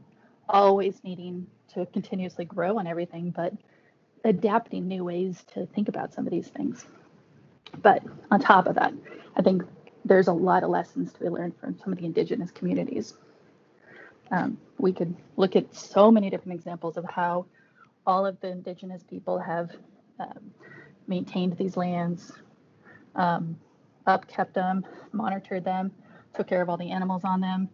always 0.48 1.02
needing 1.04 1.48
to 1.74 1.86
continuously 1.88 2.46
grow 2.46 2.78
on 2.78 2.88
everything, 2.88 3.32
but 3.32 3.54
adapting 4.26 4.88
new 4.88 5.06
ways 5.06 5.46
to 5.56 5.68
think 5.68 5.90
about 5.90 6.14
some 6.14 6.28
of 6.28 6.32
these 6.32 6.50
things. 6.50 6.86
But 7.82 8.04
on 8.32 8.42
top 8.42 8.68
of 8.68 8.76
that, 8.76 8.94
I 9.38 9.44
think 9.44 9.64
there's 10.06 10.28
a 10.28 10.34
lot 10.34 10.64
of 10.64 10.72
lessons 10.72 11.14
to 11.14 11.22
be 11.22 11.30
learned 11.30 11.58
from 11.60 11.78
some 11.80 11.94
of 11.94 12.00
the 12.00 12.06
indigenous 12.06 12.52
communities. 12.52 13.16
Um, 14.32 14.58
we 14.80 14.94
could 14.94 15.16
look 15.38 15.56
at 15.56 15.76
so 15.76 16.12
many 16.12 16.30
different 16.32 16.58
examples 16.60 16.98
of 16.98 17.06
how 17.06 17.48
all 18.08 18.26
of 18.28 18.40
the 18.42 18.50
indigenous 18.50 19.04
people 19.04 19.40
have 19.40 19.72
um, 20.20 20.52
maintained 21.08 21.58
these 21.58 21.78
lands, 21.78 22.34
um, 23.16 23.58
upkept 24.08 24.54
them, 24.54 24.86
monitored 25.14 25.66
them, 25.66 25.92
took 26.36 26.48
care 26.48 26.62
of 26.64 26.70
all 26.70 26.78
the 26.78 26.92
animals 26.92 27.24
on 27.26 27.42
them, 27.42 27.70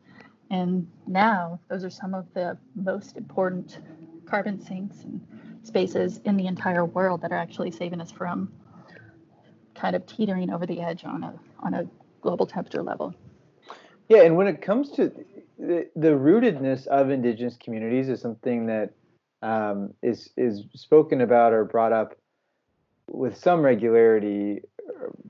And 0.52 0.88
now 1.08 1.62
those 1.70 1.86
are 1.86 1.90
some 1.90 2.14
of 2.14 2.28
the 2.34 2.58
most 2.76 3.18
important 3.18 3.80
carbon 4.26 4.62
sinks 4.62 5.04
and 5.06 5.26
spaces 5.64 6.20
in 6.26 6.38
the 6.38 6.48
entire 6.48 6.86
world 6.86 7.22
that 7.22 7.32
are 7.32 7.38
actually 7.38 7.72
saving 7.72 8.02
us 8.02 8.12
from 8.12 8.52
kind 9.76 9.96
of 9.96 10.06
teetering 10.06 10.52
over 10.52 10.66
the 10.66 10.82
edge 10.82 11.04
on 11.06 11.24
a 11.24 11.34
on 11.60 11.74
a 11.74 11.88
global 12.22 12.46
temperature 12.46 12.84
level. 12.84 13.14
Yeah, 14.10 14.24
and 14.24 14.36
when 14.36 14.48
it 14.48 14.62
comes 14.62 14.92
to 14.92 15.12
the, 15.58 15.88
the 15.96 16.10
rootedness 16.10 16.88
of 16.88 17.10
indigenous 17.10 17.58
communities 17.58 18.10
is 18.10 18.20
something 18.20 18.66
that 18.68 18.92
um, 19.42 19.94
is 20.04 20.30
is 20.38 20.64
spoken 20.76 21.22
about 21.22 21.54
or 21.54 21.66
brought 21.66 21.94
up 21.94 22.16
with 23.08 23.38
some 23.38 23.62
regularity, 23.62 24.62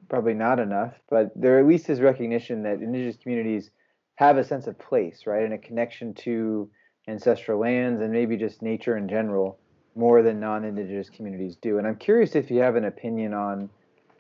probably 0.09 0.33
not 0.33 0.59
enough, 0.59 0.93
but 1.09 1.31
there 1.35 1.59
at 1.59 1.65
least 1.65 1.89
is 1.89 2.00
recognition 2.00 2.63
that 2.63 2.81
indigenous 2.81 3.17
communities 3.17 3.71
have 4.15 4.38
a 4.38 4.43
sense 4.43 4.67
of 4.67 4.77
place, 4.77 5.23
right, 5.25 5.43
and 5.43 5.53
a 5.53 5.57
connection 5.57 6.13
to 6.13 6.69
ancestral 7.07 7.59
lands 7.59 8.01
and 8.01 8.11
maybe 8.11 8.38
just 8.38 8.61
nature 8.61 8.97
in 8.97 9.07
general 9.07 9.59
more 9.95 10.21
than 10.21 10.39
non-indigenous 10.39 11.10
communities 11.10 11.55
do. 11.55 11.77
And 11.77 11.88
I'm 11.88 11.98
curious 11.98 12.36
if 12.36 12.50
you 12.50 12.60
have 12.60 12.75
an 12.75 12.86
opinion 12.86 13.33
on 13.33 13.69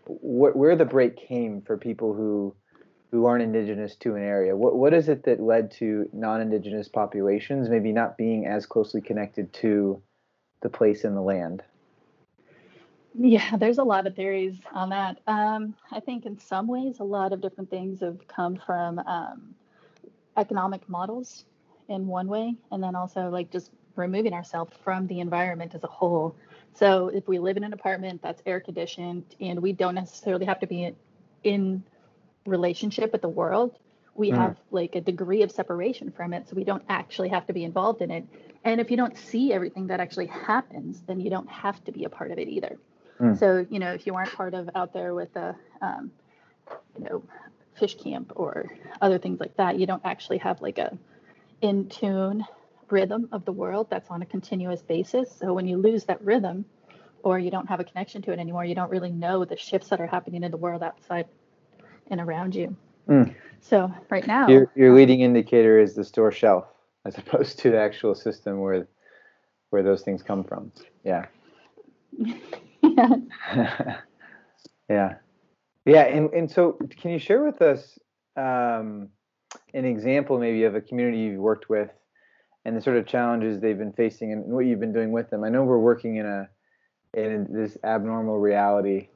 wh- 0.05 0.55
where 0.55 0.75
the 0.75 0.85
break 0.85 1.15
came 1.15 1.61
for 1.61 1.77
people 1.77 2.13
who 2.13 2.53
who 3.11 3.25
aren't 3.25 3.43
indigenous 3.43 3.95
to 3.97 4.15
an 4.15 4.23
area. 4.23 4.55
What 4.55 4.75
what 4.75 4.93
is 4.93 5.09
it 5.09 5.23
that 5.23 5.41
led 5.41 5.71
to 5.71 6.09
non-indigenous 6.13 6.87
populations 6.87 7.69
maybe 7.69 7.91
not 7.91 8.17
being 8.17 8.45
as 8.45 8.65
closely 8.65 9.01
connected 9.01 9.51
to 9.53 10.01
the 10.61 10.69
place 10.69 11.03
and 11.03 11.15
the 11.15 11.21
land? 11.21 11.63
Yeah, 13.13 13.57
there's 13.57 13.77
a 13.77 13.83
lot 13.83 14.07
of 14.07 14.15
theories 14.15 14.55
on 14.73 14.89
that. 14.89 15.19
Um, 15.27 15.75
I 15.91 15.99
think 15.99 16.25
in 16.25 16.39
some 16.39 16.67
ways, 16.67 16.99
a 16.99 17.03
lot 17.03 17.33
of 17.33 17.41
different 17.41 17.69
things 17.69 17.99
have 17.99 18.25
come 18.27 18.55
from 18.65 18.99
um, 18.99 19.53
economic 20.37 20.87
models 20.87 21.43
in 21.89 22.07
one 22.07 22.27
way, 22.27 22.55
and 22.71 22.81
then 22.81 22.95
also 22.95 23.29
like 23.29 23.51
just 23.51 23.71
removing 23.95 24.33
ourselves 24.33 24.73
from 24.83 25.07
the 25.07 25.19
environment 25.19 25.75
as 25.75 25.83
a 25.83 25.87
whole. 25.87 26.35
So 26.73 27.09
if 27.09 27.27
we 27.27 27.39
live 27.39 27.57
in 27.57 27.63
an 27.63 27.73
apartment 27.73 28.21
that's 28.21 28.41
air 28.45 28.59
conditioned 28.59 29.23
and 29.39 29.59
we 29.59 29.73
don't 29.73 29.95
necessarily 29.95 30.45
have 30.45 30.59
to 30.61 30.67
be 30.67 30.93
in 31.43 31.83
relationship 32.45 33.11
with 33.11 33.21
the 33.21 33.29
world, 33.29 33.77
we 34.15 34.31
mm. 34.31 34.37
have 34.37 34.57
like 34.71 34.95
a 34.95 35.01
degree 35.01 35.41
of 35.43 35.51
separation 35.51 36.11
from 36.11 36.33
it. 36.33 36.49
So 36.49 36.55
we 36.55 36.63
don't 36.63 36.83
actually 36.89 37.29
have 37.29 37.45
to 37.47 37.53
be 37.53 37.63
involved 37.63 38.01
in 38.01 38.11
it. 38.11 38.25
And 38.63 38.79
if 38.79 38.91
you 38.91 38.97
don't 38.97 39.17
see 39.17 39.53
everything 39.53 39.87
that 39.87 39.99
actually 39.99 40.27
happens, 40.27 41.01
then 41.07 41.19
you 41.19 41.29
don't 41.29 41.49
have 41.49 41.83
to 41.85 41.91
be 41.91 42.05
a 42.05 42.09
part 42.09 42.31
of 42.31 42.37
it 42.37 42.47
either. 42.47 42.77
Mm. 43.19 43.37
So, 43.37 43.65
you 43.69 43.79
know, 43.79 43.93
if 43.93 44.05
you 44.05 44.15
aren't 44.15 44.33
part 44.33 44.53
of 44.53 44.69
out 44.75 44.93
there 44.93 45.13
with 45.13 45.35
a, 45.35 45.55
um, 45.81 46.11
you 46.97 47.05
know, 47.05 47.23
fish 47.75 47.95
camp 47.95 48.33
or 48.35 48.69
other 49.01 49.17
things 49.17 49.39
like 49.39 49.55
that, 49.57 49.79
you 49.79 49.85
don't 49.85 50.01
actually 50.05 50.37
have 50.39 50.61
like 50.61 50.77
a 50.77 50.97
in 51.61 51.87
tune 51.89 52.45
rhythm 52.91 53.27
of 53.31 53.45
the 53.45 53.51
world 53.51 53.87
that's 53.89 54.09
on 54.09 54.21
a 54.21 54.25
continuous 54.25 54.81
basis. 54.81 55.31
So 55.31 55.53
when 55.53 55.67
you 55.67 55.77
lose 55.77 56.05
that 56.05 56.23
rhythm 56.23 56.65
or 57.23 57.39
you 57.39 57.51
don't 57.51 57.67
have 57.67 57.79
a 57.79 57.83
connection 57.83 58.21
to 58.23 58.31
it 58.31 58.39
anymore, 58.39 58.65
you 58.65 58.75
don't 58.75 58.91
really 58.91 59.11
know 59.11 59.45
the 59.45 59.57
shifts 59.57 59.89
that 59.89 60.01
are 60.01 60.07
happening 60.07 60.43
in 60.43 60.51
the 60.51 60.57
world 60.57 60.83
outside 60.83 61.27
and 62.07 62.19
around 62.19 62.55
you. 62.55 62.75
Mm. 63.07 63.35
So 63.61 63.93
right 64.09 64.25
now, 64.25 64.47
your, 64.47 64.71
your 64.75 64.93
leading 64.93 65.21
indicator 65.21 65.79
is 65.79 65.95
the 65.95 66.03
store 66.03 66.31
shelf 66.31 66.65
as 67.05 67.17
opposed 67.17 67.59
to 67.59 67.71
the 67.71 67.79
actual 67.79 68.15
system 68.15 68.59
where 68.59 68.87
where 69.69 69.83
those 69.83 70.01
things 70.01 70.21
come 70.21 70.43
from. 70.43 70.71
Yeah. 71.05 71.27
yeah. 72.83 73.95
Yeah. 74.89 75.15
And, 75.85 76.29
and 76.33 76.51
so 76.51 76.77
can 76.99 77.11
you 77.11 77.19
share 77.19 77.43
with 77.43 77.61
us 77.61 77.97
um, 78.35 79.07
an 79.73 79.85
example 79.85 80.37
maybe 80.37 80.65
of 80.65 80.75
a 80.75 80.81
community 80.81 81.19
you've 81.19 81.39
worked 81.39 81.69
with 81.69 81.89
and 82.65 82.75
the 82.75 82.81
sort 82.81 82.97
of 82.97 83.05
challenges 83.05 83.59
they've 83.59 83.77
been 83.77 83.93
facing 83.93 84.31
and 84.31 84.45
what 84.45 84.65
you've 84.65 84.79
been 84.79 84.93
doing 84.93 85.11
with 85.11 85.29
them? 85.29 85.43
I 85.43 85.49
know 85.49 85.63
we're 85.63 85.77
working 85.77 86.17
in 86.17 86.25
a 86.25 86.49
in 87.13 87.47
this 87.49 87.77
abnormal 87.83 88.39
reality 88.39 89.09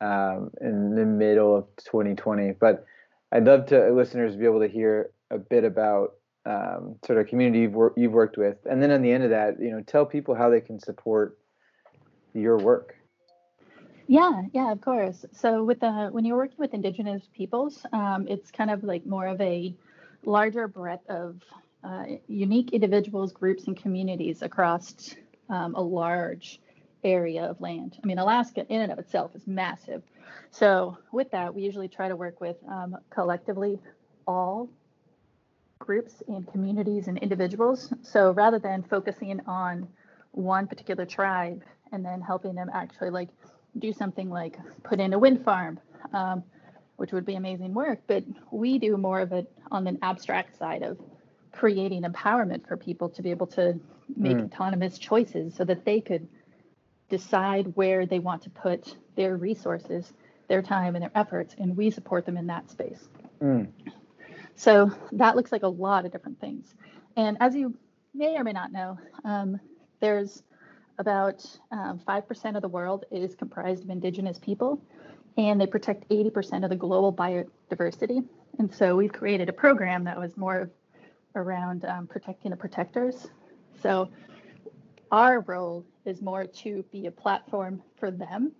um, 0.00 0.50
in 0.60 0.94
the 0.94 1.04
middle 1.04 1.56
of 1.56 1.64
2020, 1.84 2.52
but 2.60 2.84
I'd 3.32 3.44
love 3.44 3.66
to 3.66 3.92
listeners 3.92 4.36
be 4.36 4.44
able 4.44 4.60
to 4.60 4.68
hear 4.68 5.10
a 5.30 5.38
bit 5.38 5.64
about 5.64 6.14
um, 6.46 6.96
sort 7.04 7.18
of 7.18 7.26
community 7.26 7.60
you've, 7.60 7.74
wor- 7.74 7.92
you've 7.96 8.12
worked 8.12 8.36
with, 8.36 8.56
and 8.68 8.82
then 8.82 8.90
on 8.90 9.02
the 9.02 9.12
end 9.12 9.24
of 9.24 9.30
that, 9.30 9.60
you 9.60 9.70
know, 9.70 9.82
tell 9.82 10.06
people 10.06 10.34
how 10.34 10.48
they 10.48 10.60
can 10.60 10.78
support 10.80 11.38
your 12.34 12.56
work. 12.56 12.94
Yeah, 14.06 14.42
yeah, 14.52 14.72
of 14.72 14.80
course. 14.80 15.24
So 15.32 15.62
with 15.62 15.80
the 15.80 16.08
when 16.10 16.24
you're 16.24 16.36
working 16.36 16.56
with 16.58 16.74
indigenous 16.74 17.22
peoples, 17.32 17.84
um, 17.92 18.26
it's 18.28 18.50
kind 18.50 18.70
of 18.70 18.82
like 18.82 19.06
more 19.06 19.26
of 19.26 19.40
a 19.40 19.74
larger 20.24 20.66
breadth 20.66 21.08
of 21.08 21.36
uh, 21.82 22.04
unique 22.26 22.72
individuals, 22.72 23.32
groups, 23.32 23.66
and 23.66 23.76
communities 23.76 24.42
across 24.42 25.14
um, 25.48 25.74
a 25.74 25.80
large 25.80 26.60
area 27.02 27.44
of 27.44 27.60
land. 27.60 27.96
I 28.02 28.06
mean, 28.06 28.18
Alaska 28.18 28.66
in 28.68 28.82
and 28.82 28.92
of 28.92 28.98
itself 28.98 29.34
is 29.34 29.46
massive. 29.46 30.02
So 30.50 30.98
with 31.12 31.30
that, 31.30 31.54
we 31.54 31.62
usually 31.62 31.88
try 31.88 32.08
to 32.08 32.16
work 32.16 32.40
with 32.40 32.56
um, 32.68 32.96
collectively 33.08 33.78
all 34.26 34.68
groups 35.78 36.22
and 36.28 36.46
communities 36.52 37.08
and 37.08 37.18
individuals. 37.18 37.92
So 38.02 38.32
rather 38.32 38.58
than 38.58 38.82
focusing 38.82 39.40
on 39.46 39.88
one 40.32 40.66
particular 40.66 41.06
tribe 41.06 41.62
and 41.92 42.04
then 42.04 42.20
helping 42.20 42.54
them 42.54 42.70
actually 42.72 43.10
like 43.10 43.28
do 43.78 43.92
something 43.92 44.28
like 44.28 44.58
put 44.82 45.00
in 45.00 45.12
a 45.12 45.18
wind 45.18 45.44
farm, 45.44 45.80
um, 46.12 46.42
which 46.96 47.12
would 47.12 47.24
be 47.24 47.36
amazing 47.36 47.72
work. 47.72 48.00
But 48.06 48.24
we 48.50 48.78
do 48.78 48.96
more 48.96 49.20
of 49.20 49.32
it 49.32 49.50
on 49.70 49.86
an 49.86 49.98
abstract 50.02 50.58
side 50.58 50.82
of 50.82 50.98
creating 51.52 52.02
empowerment 52.02 52.66
for 52.66 52.76
people 52.76 53.08
to 53.08 53.22
be 53.22 53.30
able 53.30 53.46
to 53.46 53.78
make 54.16 54.36
mm. 54.36 54.44
autonomous 54.44 54.98
choices 54.98 55.54
so 55.54 55.64
that 55.64 55.84
they 55.84 56.00
could 56.00 56.28
decide 57.08 57.74
where 57.76 58.06
they 58.06 58.18
want 58.18 58.42
to 58.42 58.50
put 58.50 58.96
their 59.16 59.36
resources, 59.36 60.12
their 60.48 60.62
time, 60.62 60.94
and 60.94 61.02
their 61.02 61.12
efforts, 61.14 61.54
and 61.58 61.76
we 61.76 61.90
support 61.90 62.24
them 62.24 62.36
in 62.36 62.46
that 62.46 62.70
space. 62.70 63.08
Mm. 63.42 63.68
So 64.54 64.90
that 65.12 65.36
looks 65.36 65.52
like 65.52 65.62
a 65.62 65.68
lot 65.68 66.04
of 66.04 66.12
different 66.12 66.40
things. 66.40 66.74
And 67.16 67.36
as 67.40 67.54
you 67.54 67.74
may 68.14 68.36
or 68.36 68.44
may 68.44 68.52
not 68.52 68.72
know, 68.72 68.98
um, 69.24 69.58
there's 70.00 70.42
about 70.98 71.44
um, 71.72 72.00
5% 72.06 72.56
of 72.56 72.62
the 72.62 72.68
world 72.68 73.04
is 73.10 73.34
comprised 73.34 73.84
of 73.84 73.90
indigenous 73.90 74.38
people, 74.38 74.80
and 75.36 75.60
they 75.60 75.66
protect 75.66 76.08
80% 76.10 76.64
of 76.64 76.70
the 76.70 76.76
global 76.76 77.12
biodiversity. 77.12 78.24
And 78.58 78.72
so 78.72 78.96
we've 78.96 79.12
created 79.12 79.48
a 79.48 79.52
program 79.52 80.04
that 80.04 80.18
was 80.18 80.36
more 80.36 80.70
around 81.34 81.84
um, 81.84 82.06
protecting 82.06 82.50
the 82.50 82.56
protectors. 82.56 83.28
So 83.82 84.10
our 85.10 85.40
role 85.40 85.84
is 86.04 86.22
more 86.22 86.46
to 86.46 86.84
be 86.92 87.06
a 87.06 87.10
platform 87.10 87.82
for 87.98 88.10
them 88.10 88.52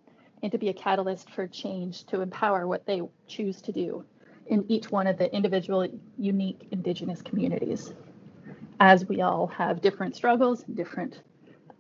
and 0.43 0.51
to 0.53 0.59
be 0.59 0.69
a 0.69 0.75
catalyst 0.75 1.31
for 1.31 1.47
change 1.47 2.05
to 2.07 2.21
empower 2.21 2.67
what 2.67 2.87
they 2.87 3.03
choose 3.27 3.61
to 3.63 3.73
do 3.73 4.05
in 4.47 4.65
each 4.69 4.91
one 4.91 5.07
of 5.07 5.17
the 5.17 5.33
individual 5.35 5.87
unique 6.19 6.67
indigenous 6.71 7.23
communities 7.23 7.93
as 8.81 9.07
we 9.07 9.21
all 9.21 9.47
have 9.47 9.81
different 9.81 10.17
struggles 10.17 10.65
and 10.67 10.77
different 10.77 11.21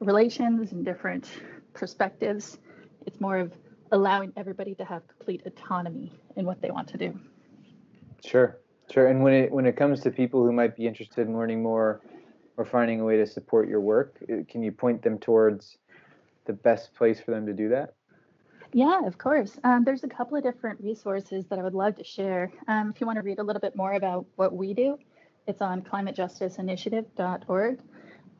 relations 0.00 0.72
and 0.72 0.84
different 0.84 1.28
perspectives. 1.72 2.58
It's 3.06 3.20
more 3.20 3.38
of 3.38 3.52
allowing 3.90 4.32
everybody 4.36 4.74
to 4.76 4.84
have 4.84 5.06
complete 5.08 5.42
autonomy 5.46 6.12
in 6.36 6.44
what 6.44 6.60
they 6.60 6.70
want 6.70 6.88
to 6.88 6.98
do. 6.98 7.18
Sure, 8.24 8.58
sure. 8.90 9.06
And 9.08 9.22
when 9.22 9.32
it 9.32 9.50
when 9.52 9.66
it 9.66 9.76
comes 9.76 10.00
to 10.00 10.10
people 10.10 10.44
who 10.44 10.52
might 10.52 10.76
be 10.76 10.86
interested 10.86 11.26
in 11.26 11.36
learning 11.36 11.62
more 11.62 12.00
or 12.56 12.64
finding 12.64 13.00
a 13.00 13.04
way 13.04 13.16
to 13.16 13.26
support 13.26 13.68
your 13.68 13.80
work, 13.80 14.16
uh, 14.30 14.42
can 14.48 14.62
you 14.62 14.72
point 14.72 15.02
them 15.02 15.18
towards 15.18 15.78
the 16.46 16.52
best 16.52 16.94
place 16.94 17.20
for 17.20 17.30
them 17.30 17.46
to 17.46 17.52
do 17.52 17.68
that? 17.70 17.94
Yeah, 18.72 19.04
of 19.06 19.18
course. 19.18 19.58
Um, 19.64 19.82
there's 19.84 20.04
a 20.04 20.08
couple 20.08 20.36
of 20.36 20.44
different 20.44 20.80
resources 20.80 21.44
that 21.46 21.58
I 21.58 21.62
would 21.62 21.74
love 21.74 21.96
to 21.96 22.04
share. 22.04 22.52
Um, 22.68 22.92
if 22.94 23.00
you 23.00 23.06
want 23.06 23.16
to 23.16 23.22
read 23.22 23.40
a 23.40 23.42
little 23.42 23.60
bit 23.60 23.74
more 23.74 23.94
about 23.94 24.26
what 24.36 24.54
we 24.54 24.74
do, 24.74 24.96
it's 25.46 25.60
on 25.60 25.82
climatejusticeinitiative.org. 25.82 27.80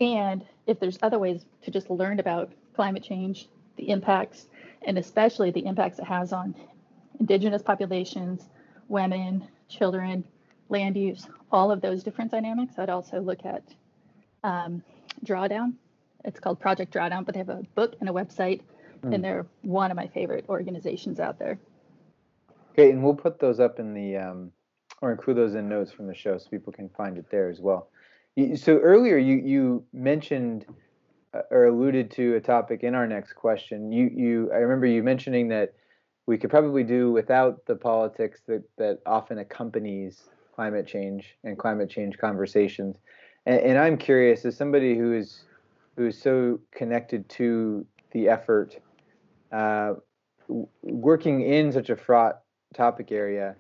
And 0.01 0.45
if 0.67 0.79
there's 0.79 0.99
other 1.03 1.19
ways 1.19 1.45
to 1.63 1.71
just 1.71 1.91
learn 1.91 2.21
about 2.21 2.53
climate 2.75 3.03
change, 3.03 3.49
the 3.77 3.91
impacts, 3.91 4.47
and 4.83 4.97
especially 4.99 5.51
the 5.51 5.67
impacts 5.67 5.99
it 5.99 6.05
has 6.05 6.33
on 6.33 6.55
indigenous 7.19 7.63
populations, 7.63 8.49
women, 8.89 9.49
children, 9.69 10.25
land 10.71 10.97
use, 10.97 11.27
all 11.51 11.71
of 11.71 11.81
those 11.81 12.03
different 12.03 12.31
dynamics, 12.31 12.75
I'd 12.79 12.91
also 12.91 13.21
look 13.21 13.45
at 13.45 13.63
um, 14.45 14.83
Drawdown. 15.25 15.75
It's 16.25 16.41
called 16.41 16.61
Project 16.61 16.93
Drawdown, 16.95 17.25
but 17.25 17.35
they 17.35 17.39
have 17.39 17.49
a 17.49 17.63
book 17.75 17.97
and 18.01 18.09
a 18.09 18.13
website, 18.13 18.61
mm. 19.03 19.15
and 19.15 19.25
they're 19.25 19.47
one 19.63 19.91
of 19.91 19.97
my 19.97 20.07
favorite 20.09 20.45
organizations 20.49 21.19
out 21.19 21.39
there. 21.39 21.59
Okay, 22.73 22.91
and 22.91 23.03
we'll 23.03 23.15
put 23.15 23.41
those 23.41 23.59
up 23.59 23.79
in 23.79 23.95
the 23.95 24.17
um, 24.17 24.53
or 25.03 25.11
include 25.11 25.37
those 25.37 25.55
in 25.55 25.69
notes 25.69 25.91
from 25.91 26.07
the 26.07 26.15
show 26.15 26.39
so 26.39 26.49
people 26.51 26.73
can 26.73 26.89
find 26.91 27.19
it 27.19 27.27
there 27.31 27.51
as 27.51 27.61
well. 27.61 27.89
So 28.57 28.79
earlier 28.79 29.19
you 29.19 29.37
you 29.37 29.85
mentioned 29.93 30.67
uh, 31.35 31.43
or 31.51 31.67
alluded 31.67 32.11
to 32.13 32.37
a 32.37 32.41
topic 32.41 32.83
in 32.83 32.95
our 32.95 33.07
next 33.07 33.33
question. 33.33 33.93
You 33.93 34.11
you 34.15 34.51
I 34.53 34.59
remember 34.59 34.87
you 34.87 35.03
mentioning 35.03 35.49
that 35.49 35.75
we 36.27 36.39
could 36.39 36.51
probably 36.51 36.85
do 36.85 37.11
without 37.11 37.67
the 37.67 37.77
politics 37.77 38.41
that 38.47 38.63
that 38.79 39.01
often 39.05 39.39
accompanies 39.39 40.29
climate 40.61 40.87
change 40.87 41.39
and 41.43 41.59
climate 41.59 41.89
change 41.89 42.19
conversations. 42.19 42.95
And, 43.47 43.61
and 43.61 43.79
I'm 43.79 43.97
curious, 43.97 44.45
as 44.45 44.59
somebody 44.59 44.95
who 44.95 45.15
is 45.15 45.45
who 45.97 46.09
is 46.09 46.21
so 46.21 46.61
connected 46.71 47.27
to 47.31 47.87
the 48.13 48.29
effort, 48.29 48.77
uh, 49.53 49.95
working 50.83 51.41
in 51.41 51.73
such 51.73 51.89
a 51.89 51.97
fraught 51.97 52.41
topic 52.75 53.11
area, 53.11 53.57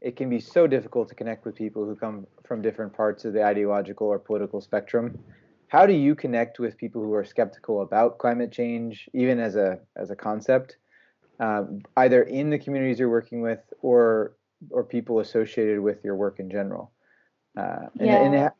it 0.00 0.14
can 0.14 0.30
be 0.30 0.38
so 0.38 0.68
difficult 0.68 1.08
to 1.08 1.16
connect 1.16 1.44
with 1.44 1.56
people 1.56 1.84
who 1.84 1.96
come 1.96 2.24
from 2.46 2.62
different 2.62 2.92
parts 2.92 3.24
of 3.24 3.32
the 3.32 3.42
ideological 3.42 4.06
or 4.06 4.20
political 4.20 4.60
spectrum. 4.60 5.18
How 5.66 5.86
do 5.86 5.92
you 5.92 6.14
connect 6.14 6.60
with 6.60 6.76
people 6.76 7.02
who 7.02 7.14
are 7.14 7.24
skeptical 7.24 7.82
about 7.82 8.18
climate 8.18 8.52
change, 8.52 9.08
even 9.12 9.40
as 9.40 9.56
a 9.56 9.80
as 9.96 10.10
a 10.12 10.16
concept, 10.28 10.76
um, 11.40 11.82
either 11.96 12.22
in 12.22 12.50
the 12.50 12.60
communities 12.60 13.00
you're 13.00 13.16
working 13.18 13.40
with 13.42 13.62
or 13.82 14.36
or 14.70 14.84
people 14.84 15.20
associated 15.20 15.80
with 15.80 16.04
your 16.04 16.16
work 16.16 16.40
in 16.40 16.50
general? 16.50 16.92
Uh, 17.56 17.86
and, 17.98 18.06
yeah. 18.06 18.22
And, 18.22 18.50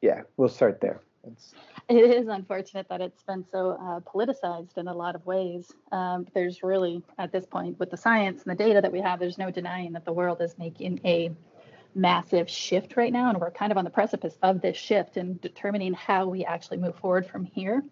yeah, 0.00 0.20
we'll 0.36 0.48
start 0.48 0.80
there. 0.80 1.00
It's, 1.26 1.54
it 1.88 1.96
is 1.96 2.28
unfortunate 2.28 2.86
that 2.90 3.00
it's 3.00 3.22
been 3.22 3.44
so 3.50 3.78
uh, 3.80 4.00
politicized 4.00 4.76
in 4.76 4.88
a 4.88 4.92
lot 4.94 5.14
of 5.14 5.24
ways. 5.24 5.72
Um, 5.90 6.26
there's 6.34 6.62
really, 6.62 7.02
at 7.18 7.32
this 7.32 7.46
point, 7.46 7.78
with 7.78 7.90
the 7.90 7.96
science 7.96 8.42
and 8.42 8.50
the 8.50 8.62
data 8.62 8.82
that 8.82 8.92
we 8.92 9.00
have, 9.00 9.18
there's 9.18 9.38
no 9.38 9.50
denying 9.50 9.92
that 9.92 10.04
the 10.04 10.12
world 10.12 10.42
is 10.42 10.58
making 10.58 11.00
a 11.04 11.30
massive 11.94 12.50
shift 12.50 12.96
right 12.98 13.12
now. 13.12 13.30
And 13.30 13.40
we're 13.40 13.50
kind 13.50 13.72
of 13.72 13.78
on 13.78 13.84
the 13.84 13.90
precipice 13.90 14.36
of 14.42 14.60
this 14.60 14.76
shift 14.76 15.16
and 15.16 15.40
determining 15.40 15.94
how 15.94 16.26
we 16.26 16.44
actually 16.44 16.76
move 16.76 16.96
forward 16.96 17.26
from 17.26 17.44
here 17.44 17.82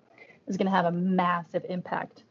is 0.47 0.57
going 0.59 0.67
to 0.67 0.73
have 0.73 0.85
a 0.85 0.93
massive 0.93 1.65
impact 1.69 2.25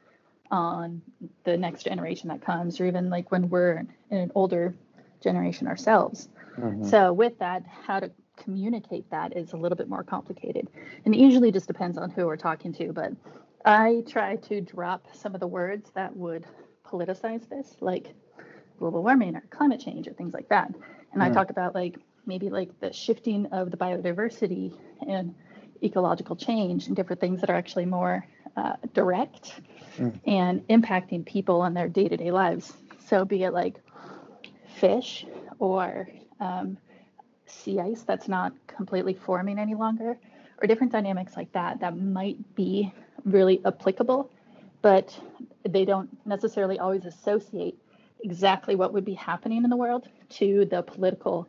on 0.52 1.02
the 1.46 1.58
next 1.58 1.84
generation 1.84 2.28
that 2.28 2.42
comes, 2.42 2.80
or 2.80 2.86
even 2.86 3.10
like 3.10 3.32
when 3.32 3.50
we're 3.50 3.86
in 4.12 4.18
an 4.18 4.32
older 4.36 4.76
generation 5.22 5.68
ourselves. 5.68 6.30
Mm-hmm. 6.58 6.86
So, 6.86 7.14
with 7.14 7.38
that, 7.40 7.64
how 7.86 8.00
to 8.00 8.12
communicate 8.38 9.10
that 9.12 9.38
is 9.38 9.54
a 9.54 9.58
little 9.58 9.76
bit 9.76 9.88
more 9.88 10.04
complicated. 10.04 10.68
And 11.06 11.14
it 11.14 11.20
usually 11.20 11.52
just 11.52 11.68
depends 11.68 11.98
on 11.98 12.10
who 12.10 12.26
we're 12.26 12.38
talking 12.38 12.74
to. 12.74 12.92
But 12.92 13.14
I 13.66 14.04
try 14.08 14.38
to 14.38 14.62
drop 14.62 15.08
some 15.14 15.34
of 15.34 15.40
the 15.40 15.48
words 15.48 15.92
that 15.96 16.16
would 16.16 16.46
politicize 16.86 17.48
this, 17.50 17.76
like 17.80 18.14
global 18.80 19.04
warming 19.04 19.36
or 19.36 19.44
climate 19.50 19.80
change 19.80 20.08
or 20.08 20.14
things 20.14 20.34
like 20.34 20.50
that. 20.50 20.74
And 21.14 21.22
I 21.22 21.28
hmm. 21.28 21.34
talk 21.34 21.50
about 21.50 21.76
like 21.76 21.98
maybe 22.26 22.50
like 22.50 22.80
the 22.80 22.92
shifting 22.92 23.46
of 23.48 23.72
the 23.72 23.78
biodiversity 23.78 24.76
and 25.08 25.36
ecological 25.84 26.36
change 26.36 26.88
and 26.88 26.96
different 26.96 27.20
things 27.20 27.42
that 27.42 27.50
are 27.50 27.56
actually 27.56 27.86
more 27.86 28.26
uh, 28.56 28.74
direct 28.94 29.60
mm. 29.98 30.20
and 30.26 30.66
impacting 30.68 31.26
people 31.26 31.66
in 31.66 31.74
their 31.74 31.88
day-to-day 31.88 32.32
lives. 32.32 32.74
So 33.08 33.26
be 33.26 33.44
it 33.44 33.52
like 33.52 33.82
fish 34.76 35.26
or 35.60 36.08
um, 36.40 36.78
sea 37.46 37.80
ice 37.80 38.04
that's 38.04 38.28
not 38.28 38.54
completely 38.68 39.14
forming 39.14 39.60
any 39.60 39.76
longer, 39.76 40.18
or 40.62 40.68
different 40.68 40.92
dynamics 40.92 41.36
like 41.36 41.52
that 41.54 41.80
that 41.80 41.98
might 41.98 42.56
be 42.56 42.94
really 43.26 43.62
applicable, 43.66 44.32
but 44.82 45.18
they 45.68 45.86
don't 45.86 46.10
necessarily 46.26 46.80
always 46.80 47.06
associate 47.06 47.78
exactly 48.24 48.76
what 48.76 48.94
would 48.94 49.06
be 49.06 49.14
happening 49.14 49.64
in 49.64 49.70
the 49.70 49.76
world 49.76 50.08
to 50.30 50.66
the 50.66 50.82
political 50.82 51.48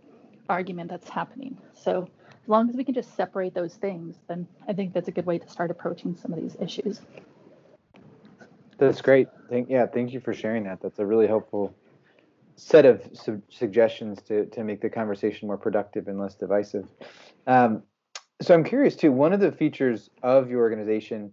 argument 0.48 0.90
that's 0.90 1.08
happening. 1.08 1.56
So 1.74 2.08
as 2.42 2.48
long 2.48 2.68
as 2.68 2.76
we 2.76 2.84
can 2.84 2.94
just 2.94 3.14
separate 3.14 3.54
those 3.54 3.74
things, 3.74 4.16
then 4.28 4.46
I 4.66 4.72
think 4.72 4.92
that's 4.92 5.08
a 5.08 5.12
good 5.12 5.26
way 5.26 5.38
to 5.38 5.48
start 5.48 5.70
approaching 5.70 6.16
some 6.16 6.32
of 6.32 6.40
these 6.40 6.56
issues. 6.60 7.00
That's 8.78 9.00
great. 9.00 9.28
Thank 9.48 9.70
yeah, 9.70 9.86
thank 9.86 10.12
you 10.12 10.20
for 10.20 10.34
sharing 10.34 10.64
that. 10.64 10.80
That's 10.80 10.98
a 10.98 11.06
really 11.06 11.26
helpful 11.26 11.74
set 12.56 12.84
of 12.84 13.02
su- 13.12 13.42
suggestions 13.48 14.20
to 14.22 14.46
to 14.46 14.64
make 14.64 14.80
the 14.80 14.90
conversation 14.90 15.48
more 15.48 15.58
productive 15.58 16.08
and 16.08 16.18
less 16.18 16.34
divisive. 16.34 16.86
Um, 17.46 17.82
so 18.40 18.54
I'm 18.54 18.64
curious 18.64 18.96
too. 18.96 19.12
One 19.12 19.32
of 19.32 19.40
the 19.40 19.52
features 19.52 20.10
of 20.22 20.50
your 20.50 20.60
organization, 20.60 21.32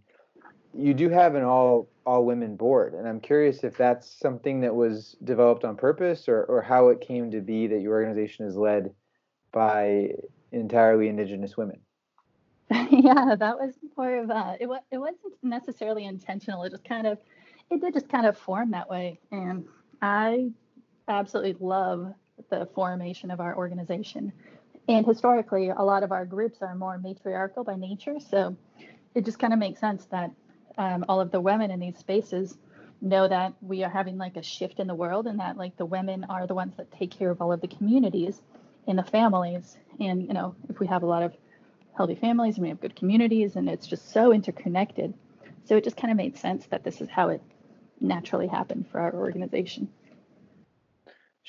you 0.74 0.94
do 0.94 1.10
have 1.10 1.36
an 1.36 1.44
all 1.44 1.90
all 2.06 2.26
women 2.26 2.56
board, 2.56 2.94
and 2.94 3.08
I'm 3.08 3.20
curious 3.20 3.64
if 3.64 3.78
that's 3.78 4.20
something 4.20 4.62
that 4.62 4.74
was 4.74 5.16
developed 5.24 5.64
on 5.64 5.76
purpose 5.76 6.28
or 6.28 6.44
or 6.44 6.62
how 6.62 6.90
it 6.90 7.02
came 7.02 7.32
to 7.32 7.42
be 7.42 7.68
that 7.68 7.82
your 7.82 7.94
organization 7.94 8.46
is 8.46 8.56
led 8.56 8.94
by 9.52 10.12
entirely 10.52 11.08
indigenous 11.08 11.58
women. 11.58 11.80
yeah, 12.92 13.36
that 13.36 13.58
was 13.58 13.74
more 13.98 14.18
of 14.18 14.30
a. 14.30 14.58
It 14.60 14.68
was 14.68 14.82
it 14.92 15.00
wasn't 15.00 15.34
necessarily 15.42 16.06
intentional. 16.06 16.64
It 16.64 16.72
just 16.72 16.86
kind 16.86 17.08
of 17.08 17.18
it 17.72 17.82
did 17.82 17.94
just 17.94 18.10
kind 18.10 18.28
of 18.28 18.38
form 18.38 18.72
that 18.72 18.90
way, 18.90 19.20
and 19.32 19.66
I 20.02 20.52
absolutely 21.10 21.56
love 21.60 22.14
the 22.50 22.68
formation 22.74 23.32
of 23.32 23.40
our 23.40 23.56
organization. 23.56 24.32
And 24.88 25.06
historically, 25.06 25.70
a 25.70 25.82
lot 25.82 26.04
of 26.04 26.12
our 26.12 26.26
groups 26.26 26.62
are 26.62 26.74
more 26.76 26.98
matriarchal 26.98 27.64
by 27.64 27.76
nature. 27.76 28.20
So 28.20 28.56
it 29.14 29.26
just 29.26 29.40
kind 29.40 29.54
of 29.54 29.60
makes 29.60 29.80
sense 29.80 30.06
that 30.06 30.32
um, 30.78 31.06
all 31.10 31.20
of 31.20 31.32
the 31.32 31.42
women 31.42 31.72
in 31.72 31.80
these 31.80 31.98
spaces 31.98 32.58
know 33.02 33.28
that 33.28 33.54
we 33.62 33.84
are 33.84 33.90
having 33.90 34.18
like 34.18 34.36
a 34.36 34.44
shift 34.44 34.80
in 34.80 34.88
the 34.88 34.96
world 34.96 35.28
and 35.28 35.40
that 35.40 35.58
like 35.58 35.78
the 35.78 35.86
women 35.86 36.26
are 36.30 36.48
the 36.48 36.56
ones 36.56 36.76
that 36.78 36.92
take 36.92 37.12
care 37.12 37.30
of 37.30 37.42
all 37.42 37.52
of 37.52 37.62
the 37.62 37.68
communities 37.68 38.42
and 38.88 38.98
the 38.98 39.04
families. 39.04 39.78
And, 40.00 40.24
you 40.24 40.34
know, 40.34 40.56
if 40.70 40.80
we 40.80 40.88
have 40.88 41.04
a 41.04 41.06
lot 41.06 41.24
of 41.24 41.34
healthy 41.96 42.16
families 42.16 42.56
and 42.56 42.64
we 42.64 42.70
have 42.70 42.80
good 42.80 42.96
communities 42.96 43.56
and 43.56 43.70
it's 43.70 43.88
just 43.88 44.12
so 44.12 44.32
interconnected. 44.32 45.14
So 45.66 45.76
it 45.76 45.84
just 45.84 45.98
kind 45.98 46.12
of 46.12 46.18
made 46.18 46.38
sense 46.38 46.66
that 46.68 46.84
this 46.84 47.02
is 47.02 47.10
how 47.10 47.30
it 47.30 47.42
naturally 48.02 48.48
happened 48.48 48.88
for 48.92 49.00
our 49.00 49.14
organization. 49.14 49.90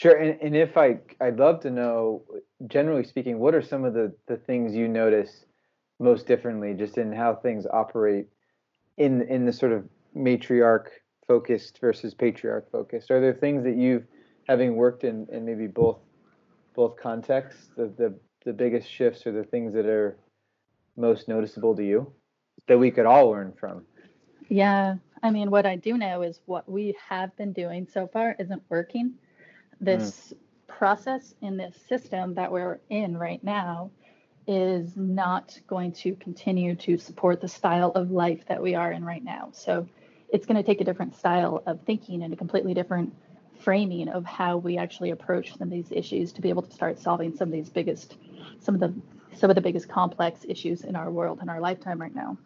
Sure, 0.01 0.17
and, 0.17 0.41
and 0.41 0.57
if 0.57 0.79
I, 0.79 0.99
I'd 1.21 1.39
love 1.39 1.61
to 1.61 1.71
know, 1.71 2.23
generally 2.69 3.05
speaking, 3.05 3.39
what 3.39 3.55
are 3.55 3.61
some 3.61 3.85
of 3.85 3.93
the, 3.93 4.15
the 4.29 4.39
things 4.39 4.75
you 4.75 4.89
notice 4.89 5.45
most 5.99 6.27
differently, 6.27 6.73
just 6.73 6.97
in 6.97 7.13
how 7.13 7.35
things 7.35 7.67
operate 7.71 8.27
in 8.97 9.21
in 9.29 9.45
the 9.45 9.53
sort 9.53 9.73
of 9.73 9.85
matriarch 10.17 10.87
focused 11.29 11.81
versus 11.83 12.15
patriarch 12.15 12.73
focused? 12.73 13.11
Are 13.11 13.21
there 13.21 13.35
things 13.35 13.63
that 13.65 13.77
you've, 13.77 14.05
having 14.49 14.75
worked 14.75 15.05
in, 15.05 15.27
in 15.31 15.45
maybe 15.45 15.67
both 15.67 15.99
both 16.75 16.97
contexts, 16.97 17.69
the, 17.77 17.93
the 17.99 18.19
the 18.47 18.55
biggest 18.55 18.91
shifts 18.91 19.27
or 19.27 19.33
the 19.33 19.45
things 19.45 19.75
that 19.75 19.85
are 19.85 20.17
most 20.97 21.29
noticeable 21.29 21.77
to 21.77 21.85
you 21.85 22.11
that 22.69 22.79
we 22.79 22.91
could 22.91 23.05
all 23.05 23.29
learn 23.29 23.53
from? 23.61 23.85
Yeah, 24.49 24.95
I 25.23 25.31
mean, 25.31 25.51
what 25.51 25.67
I 25.67 25.77
do 25.77 25.99
know 25.99 26.23
is 26.23 26.41
what 26.47 26.67
we 26.67 26.97
have 27.11 27.37
been 27.37 27.53
doing 27.53 27.87
so 27.93 28.07
far 28.07 28.35
isn't 28.39 28.63
working 28.71 29.13
this 29.81 30.33
mm. 30.33 30.77
process 30.77 31.35
in 31.41 31.57
this 31.57 31.77
system 31.89 32.35
that 32.35 32.51
we're 32.51 32.81
in 32.89 33.17
right 33.17 33.43
now 33.43 33.91
is 34.47 34.97
not 34.97 35.59
going 35.67 35.93
to 35.93 36.15
continue 36.17 36.75
to 36.75 36.99
support 36.99 37.41
the 37.41 37.49
style 37.49 37.93
of 37.95 38.11
life 38.11 38.43
that 38.49 38.63
we 38.63 38.75
are 38.75 38.91
in 38.91 39.05
right 39.05 39.23
now. 39.23 39.51
So 39.53 39.89
it's 40.33 40.47
going 40.47 40.57
to 40.57 40.63
take 40.63 40.81
a 40.81 40.85
different 40.85 41.15
style 41.15 41.63
of 41.67 41.81
thinking 41.83 42.23
and 42.23 42.33
a 42.33 42.37
completely 42.37 42.75
different 42.75 43.15
framing 43.61 44.09
of 44.09 44.25
how 44.25 44.57
we 44.57 44.79
actually 44.79 45.11
approach 45.11 45.53
some 45.53 45.69
of 45.69 45.71
these 45.71 45.91
issues 45.91 46.33
to 46.33 46.41
be 46.41 46.49
able 46.49 46.63
to 46.63 46.73
start 46.73 46.99
solving 46.99 47.37
some 47.37 47.49
of 47.49 47.53
these 47.53 47.69
biggest 47.69 48.17
some 48.59 48.75
of 48.75 48.81
the 48.81 48.95
some 49.37 49.51
of 49.51 49.57
the 49.57 49.61
biggest 49.63 49.89
complex 49.89 50.45
issues 50.49 50.83
in 50.83 50.97
our 50.97 51.11
world 51.11 51.41
in 51.43 51.49
our 51.49 51.61
lifetime 51.61 52.01
right 52.01 52.15
now. 52.15 52.39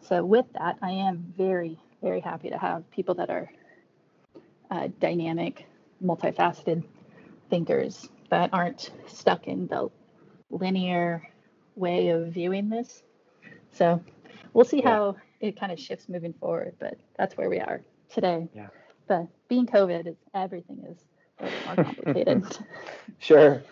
So 0.00 0.24
with 0.24 0.46
that, 0.54 0.78
I 0.82 0.90
am 0.90 1.32
very 1.36 1.78
very 2.02 2.20
happy 2.20 2.50
to 2.50 2.58
have 2.58 2.90
people 2.90 3.14
that 3.16 3.30
are 3.30 3.50
uh, 4.70 4.88
dynamic, 4.98 5.66
multifaceted 6.04 6.84
thinkers 7.50 8.08
that 8.30 8.50
aren't 8.52 8.90
stuck 9.06 9.46
in 9.46 9.66
the 9.66 9.88
linear 10.50 11.22
way 11.76 12.08
of 12.08 12.28
viewing 12.28 12.68
this. 12.68 13.02
So 13.72 14.02
we'll 14.52 14.64
see 14.64 14.80
yeah. 14.80 14.90
how 14.90 15.16
it 15.40 15.58
kind 15.58 15.72
of 15.72 15.78
shifts 15.78 16.08
moving 16.08 16.32
forward, 16.34 16.74
but 16.78 16.96
that's 17.16 17.36
where 17.36 17.50
we 17.50 17.60
are 17.60 17.82
today. 18.08 18.48
Yeah. 18.54 18.68
But 19.06 19.26
being 19.48 19.66
COVID, 19.66 20.06
is 20.06 20.16
everything 20.34 20.84
is 20.88 20.98
more 21.40 21.50
complicated. 21.84 22.44
sure, 23.18 23.62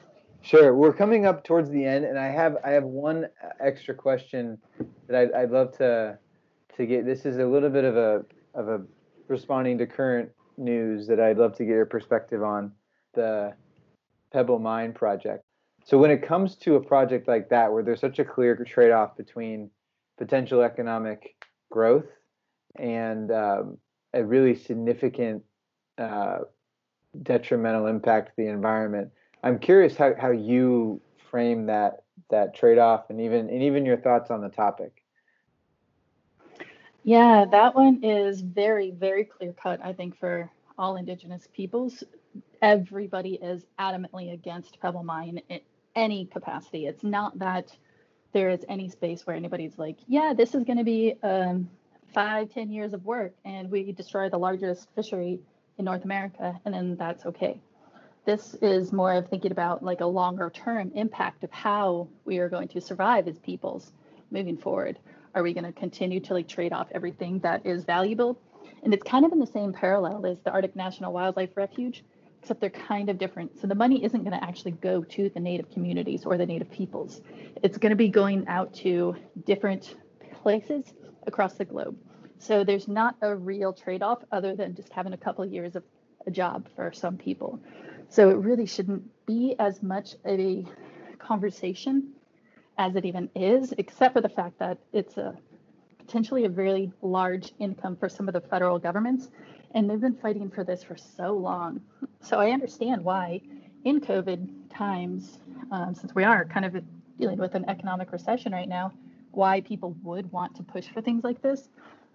sure. 0.42 0.74
We're 0.74 0.92
coming 0.92 1.24
up 1.24 1.44
towards 1.44 1.70
the 1.70 1.84
end, 1.84 2.04
and 2.04 2.18
I 2.18 2.28
have 2.28 2.58
I 2.64 2.70
have 2.70 2.84
one 2.84 3.28
extra 3.60 3.94
question 3.94 4.58
that 5.06 5.16
I'd, 5.16 5.32
I'd 5.32 5.50
love 5.50 5.76
to 5.78 6.18
to 6.76 6.86
get. 6.86 7.06
This 7.06 7.24
is 7.24 7.38
a 7.38 7.46
little 7.46 7.70
bit 7.70 7.84
of 7.84 7.96
a 7.96 8.24
of 8.54 8.68
a 8.68 8.82
responding 9.28 9.78
to 9.78 9.86
current 9.86 10.30
news 10.56 11.06
that 11.06 11.20
I'd 11.20 11.38
love 11.38 11.56
to 11.56 11.64
get 11.64 11.72
your 11.72 11.86
perspective 11.86 12.42
on 12.42 12.72
the 13.14 13.54
Pebble 14.32 14.58
Mine 14.58 14.92
project. 14.92 15.44
So 15.84 15.98
when 15.98 16.10
it 16.10 16.26
comes 16.26 16.56
to 16.56 16.76
a 16.76 16.80
project 16.80 17.26
like 17.26 17.48
that, 17.50 17.72
where 17.72 17.82
there's 17.82 18.00
such 18.00 18.18
a 18.18 18.24
clear 18.24 18.56
trade-off 18.56 19.16
between 19.16 19.70
potential 20.16 20.62
economic 20.62 21.34
growth 21.70 22.06
and 22.76 23.30
um, 23.32 23.78
a 24.14 24.24
really 24.24 24.54
significant 24.54 25.42
uh, 25.98 26.38
detrimental 27.22 27.86
impact 27.86 28.28
to 28.28 28.32
the 28.36 28.48
environment, 28.48 29.10
I'm 29.42 29.58
curious 29.58 29.96
how, 29.96 30.14
how 30.18 30.30
you 30.30 31.00
frame 31.30 31.66
that 31.66 32.04
that 32.30 32.54
trade-off 32.54 33.10
and 33.10 33.20
even 33.20 33.48
and 33.48 33.62
even 33.62 33.84
your 33.84 33.96
thoughts 33.96 34.30
on 34.30 34.40
the 34.40 34.48
topic. 34.48 35.01
Yeah, 37.04 37.46
that 37.50 37.74
one 37.74 38.00
is 38.04 38.40
very, 38.40 38.92
very 38.92 39.24
clear 39.24 39.52
cut, 39.52 39.80
I 39.82 39.92
think, 39.92 40.18
for 40.18 40.50
all 40.78 40.96
Indigenous 40.96 41.48
peoples. 41.52 42.04
Everybody 42.60 43.34
is 43.34 43.66
adamantly 43.78 44.32
against 44.32 44.78
Pebble 44.80 45.02
Mine 45.02 45.40
in 45.48 45.60
any 45.96 46.26
capacity. 46.26 46.86
It's 46.86 47.02
not 47.02 47.38
that 47.40 47.76
there 48.32 48.50
is 48.50 48.64
any 48.68 48.88
space 48.88 49.26
where 49.26 49.34
anybody's 49.34 49.78
like, 49.78 49.98
yeah, 50.06 50.32
this 50.36 50.54
is 50.54 50.64
going 50.64 50.78
to 50.78 50.84
be 50.84 51.14
um, 51.22 51.68
five, 52.14 52.50
ten 52.50 52.70
years 52.70 52.92
of 52.94 53.04
work, 53.04 53.34
and 53.44 53.70
we 53.70 53.92
destroy 53.92 54.28
the 54.30 54.38
largest 54.38 54.88
fishery 54.94 55.40
in 55.78 55.84
North 55.84 56.04
America, 56.04 56.58
and 56.64 56.72
then 56.72 56.96
that's 56.96 57.26
okay. 57.26 57.60
This 58.24 58.54
is 58.62 58.92
more 58.92 59.12
of 59.14 59.28
thinking 59.28 59.50
about 59.50 59.82
like 59.82 60.00
a 60.00 60.06
longer 60.06 60.50
term 60.50 60.92
impact 60.94 61.42
of 61.42 61.50
how 61.50 62.08
we 62.24 62.38
are 62.38 62.48
going 62.48 62.68
to 62.68 62.80
survive 62.80 63.26
as 63.26 63.38
peoples 63.40 63.92
moving 64.30 64.56
forward. 64.56 64.98
Are 65.34 65.42
we 65.42 65.54
going 65.54 65.64
to 65.64 65.72
continue 65.72 66.20
to 66.20 66.34
like 66.34 66.48
trade 66.48 66.72
off 66.72 66.88
everything 66.92 67.38
that 67.40 67.64
is 67.64 67.84
valuable? 67.84 68.38
And 68.82 68.92
it's 68.92 69.02
kind 69.02 69.24
of 69.24 69.32
in 69.32 69.38
the 69.38 69.46
same 69.46 69.72
parallel 69.72 70.26
as 70.26 70.38
the 70.44 70.50
Arctic 70.50 70.76
National 70.76 71.12
Wildlife 71.12 71.56
Refuge, 71.56 72.04
except 72.40 72.60
they're 72.60 72.70
kind 72.70 73.08
of 73.08 73.18
different. 73.18 73.58
So 73.60 73.66
the 73.66 73.74
money 73.74 74.04
isn't 74.04 74.24
going 74.24 74.38
to 74.38 74.44
actually 74.44 74.72
go 74.72 75.02
to 75.04 75.28
the 75.30 75.40
native 75.40 75.70
communities 75.70 76.24
or 76.24 76.36
the 76.36 76.46
native 76.46 76.70
peoples. 76.70 77.22
It's 77.62 77.78
going 77.78 77.90
to 77.90 77.96
be 77.96 78.08
going 78.08 78.46
out 78.48 78.74
to 78.74 79.16
different 79.46 79.94
places 80.42 80.92
across 81.26 81.54
the 81.54 81.64
globe. 81.64 81.96
So 82.38 82.64
there's 82.64 82.88
not 82.88 83.16
a 83.22 83.34
real 83.34 83.72
trade 83.72 84.02
off 84.02 84.18
other 84.32 84.56
than 84.56 84.74
just 84.74 84.92
having 84.92 85.12
a 85.12 85.16
couple 85.16 85.44
of 85.44 85.52
years 85.52 85.76
of 85.76 85.84
a 86.26 86.30
job 86.30 86.68
for 86.74 86.92
some 86.92 87.16
people. 87.16 87.60
So 88.08 88.30
it 88.30 88.36
really 88.36 88.66
shouldn't 88.66 89.04
be 89.24 89.54
as 89.58 89.82
much 89.82 90.14
of 90.24 90.38
a 90.38 90.66
conversation 91.18 92.12
as 92.82 92.96
it 92.96 93.04
even 93.04 93.30
is, 93.36 93.72
except 93.78 94.12
for 94.12 94.20
the 94.20 94.28
fact 94.28 94.58
that 94.58 94.76
it's 94.92 95.16
a 95.16 95.36
potentially 95.98 96.46
a 96.46 96.48
very 96.48 96.92
large 97.00 97.52
income 97.60 97.94
for 97.94 98.08
some 98.08 98.26
of 98.28 98.34
the 98.34 98.40
federal 98.40 98.76
governments. 98.76 99.30
And 99.72 99.88
they've 99.88 100.00
been 100.00 100.16
fighting 100.16 100.50
for 100.50 100.64
this 100.64 100.82
for 100.82 100.96
so 100.96 101.32
long. 101.32 101.80
So 102.20 102.40
I 102.40 102.50
understand 102.50 103.04
why 103.04 103.40
in 103.84 104.00
COVID 104.00 104.74
times, 104.74 105.38
um, 105.70 105.94
since 105.94 106.12
we 106.12 106.24
are 106.24 106.44
kind 106.44 106.66
of 106.66 106.82
dealing 107.20 107.38
with 107.38 107.54
an 107.54 107.64
economic 107.68 108.10
recession 108.10 108.50
right 108.52 108.68
now, 108.68 108.92
why 109.30 109.60
people 109.60 109.96
would 110.02 110.30
want 110.32 110.56
to 110.56 110.64
push 110.64 110.88
for 110.88 111.00
things 111.00 111.22
like 111.22 111.40
this. 111.40 111.68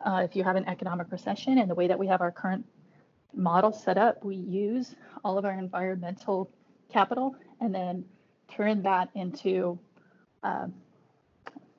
Uh, 0.05 0.21
if 0.23 0.35
you 0.35 0.43
have 0.43 0.57
an 0.57 0.67
economic 0.67 1.09
recession 1.11 1.59
and 1.59 1.71
the 1.71 1.75
way 1.75 1.87
that 1.87 1.97
we 1.97 2.07
have 2.07 2.21
our 2.21 2.31
current 2.31 2.65
model 3.33 3.71
set 3.71 3.97
up, 3.97 4.23
we 4.23 4.35
use 4.35 4.95
all 5.23 5.37
of 5.37 5.45
our 5.45 5.57
environmental 5.57 6.51
capital 6.91 7.35
and 7.61 7.73
then 7.73 8.03
turn 8.49 8.83
that 8.83 9.09
into 9.15 9.79
uh, 10.43 10.67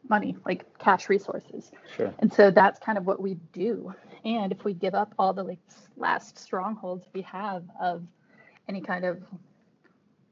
money, 0.09 0.37
like 0.47 0.65
cash 0.79 1.09
resources. 1.09 1.71
Sure. 1.97 2.13
And 2.19 2.33
so 2.33 2.51
that's 2.51 2.79
kind 2.79 2.99
of 2.99 3.07
what 3.07 3.21
we 3.21 3.35
do. 3.53 3.95
And 4.25 4.53
if 4.53 4.65
we 4.65 4.75
give 4.75 4.95
up 4.95 5.15
all 5.19 5.33
the 5.33 5.43
like 5.43 5.59
last 5.97 6.39
strongholds 6.39 7.07
we 7.13 7.23
have 7.23 7.65
of 7.81 8.03
any 8.69 8.81
kind 8.81 9.05
of 9.05 9.23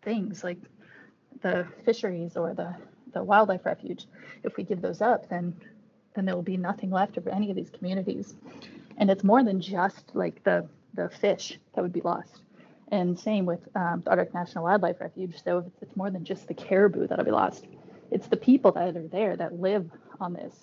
things 0.02 0.44
like 0.44 0.58
the 1.42 1.66
fisheries 1.84 2.36
or 2.36 2.54
the, 2.54 2.74
the 3.12 3.22
wildlife 3.22 3.64
refuge, 3.64 4.06
if 4.42 4.56
we 4.56 4.64
give 4.64 4.80
those 4.80 5.00
up, 5.00 5.28
then 5.28 5.54
then 6.14 6.24
there 6.24 6.34
will 6.34 6.42
be 6.42 6.56
nothing 6.56 6.90
left 6.90 7.18
of 7.18 7.26
any 7.28 7.50
of 7.50 7.56
these 7.56 7.68
communities. 7.68 8.34
And 8.96 9.10
it's 9.10 9.22
more 9.22 9.44
than 9.44 9.60
just 9.60 10.10
like 10.14 10.42
the 10.44 10.66
the 10.94 11.10
fish 11.10 11.58
that 11.74 11.82
would 11.82 11.92
be 11.92 12.00
lost. 12.00 12.40
And 12.88 13.18
same 13.18 13.44
with 13.46 13.60
um, 13.74 14.02
the 14.04 14.10
Arctic 14.10 14.32
National 14.32 14.64
Wildlife 14.64 15.00
Refuge. 15.00 15.42
So 15.44 15.58
it's, 15.58 15.82
it's 15.82 15.96
more 15.96 16.10
than 16.10 16.24
just 16.24 16.48
the 16.48 16.54
caribou 16.54 17.06
that'll 17.06 17.24
be 17.24 17.30
lost. 17.32 17.66
It's 18.10 18.28
the 18.28 18.36
people 18.36 18.72
that 18.72 18.96
are 18.96 19.08
there 19.08 19.36
that 19.36 19.58
live 19.60 19.90
on 20.20 20.32
this. 20.32 20.54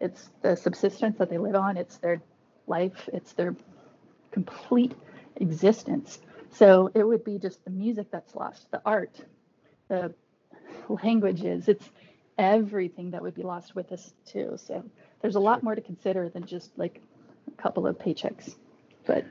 It's 0.00 0.30
the 0.42 0.56
subsistence 0.56 1.18
that 1.18 1.30
they 1.30 1.38
live 1.38 1.54
on. 1.54 1.76
It's 1.76 1.98
their 1.98 2.22
life. 2.66 3.08
It's 3.12 3.32
their 3.32 3.54
complete 4.30 4.94
existence. 5.36 6.20
So 6.50 6.90
it 6.94 7.04
would 7.04 7.24
be 7.24 7.38
just 7.38 7.64
the 7.64 7.70
music 7.70 8.10
that's 8.10 8.34
lost, 8.34 8.70
the 8.70 8.82
art, 8.84 9.24
the 9.88 10.14
languages. 10.88 11.68
It's 11.68 11.88
everything 12.38 13.12
that 13.12 13.22
would 13.22 13.34
be 13.34 13.42
lost 13.42 13.74
with 13.74 13.92
us 13.92 14.12
too. 14.26 14.56
So 14.56 14.84
there's 15.20 15.36
a 15.36 15.40
lot 15.40 15.62
more 15.62 15.74
to 15.74 15.80
consider 15.80 16.28
than 16.28 16.46
just 16.46 16.76
like 16.76 17.00
a 17.48 17.62
couple 17.62 17.86
of 17.86 17.98
paychecks. 17.98 18.54
But 19.06 19.24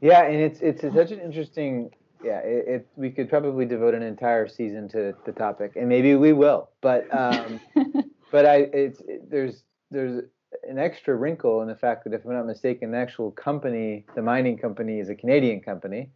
yeah, 0.00 0.24
and 0.24 0.36
it's 0.36 0.60
it's 0.60 0.82
such 0.82 1.10
an 1.10 1.20
interesting. 1.20 1.90
Yeah, 2.24 2.38
it, 2.38 2.64
it, 2.66 2.88
we 2.96 3.10
could 3.10 3.28
probably 3.28 3.66
devote 3.66 3.94
an 3.94 4.02
entire 4.02 4.48
season 4.48 4.88
to 4.90 5.14
the 5.26 5.32
topic, 5.32 5.72
and 5.76 5.88
maybe 5.88 6.14
we 6.14 6.32
will. 6.32 6.70
But 6.80 7.06
um, 7.14 7.60
but 8.32 8.46
I 8.46 8.56
it's 8.72 9.00
it, 9.06 9.30
there's 9.30 9.64
there's 9.90 10.24
an 10.68 10.78
extra 10.78 11.14
wrinkle 11.14 11.62
in 11.62 11.68
the 11.68 11.74
fact 11.74 12.04
that 12.04 12.14
if 12.14 12.24
I'm 12.24 12.32
not 12.32 12.46
mistaken, 12.46 12.92
the 12.92 12.98
actual 12.98 13.30
company, 13.30 14.06
the 14.14 14.22
mining 14.22 14.56
company, 14.56 15.00
is 15.00 15.08
a 15.08 15.14
Canadian 15.14 15.60
company, 15.60 16.10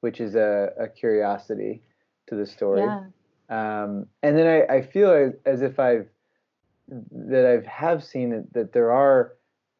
which 0.00 0.20
is 0.20 0.34
a, 0.34 0.70
a 0.78 0.88
curiosity 0.88 1.82
to 2.28 2.36
the 2.36 2.46
story. 2.46 2.82
Yeah. 2.82 3.04
Um, 3.48 4.06
and 4.22 4.36
then 4.36 4.46
I, 4.46 4.76
I 4.76 4.82
feel 4.82 5.10
as, 5.10 5.32
as 5.46 5.62
if 5.62 5.78
I've 5.78 6.08
that 6.88 7.46
I 7.46 7.50
have 7.50 7.66
have 7.66 8.04
seen 8.04 8.30
that, 8.30 8.52
that 8.52 8.72
there 8.72 8.92
are 8.92 9.32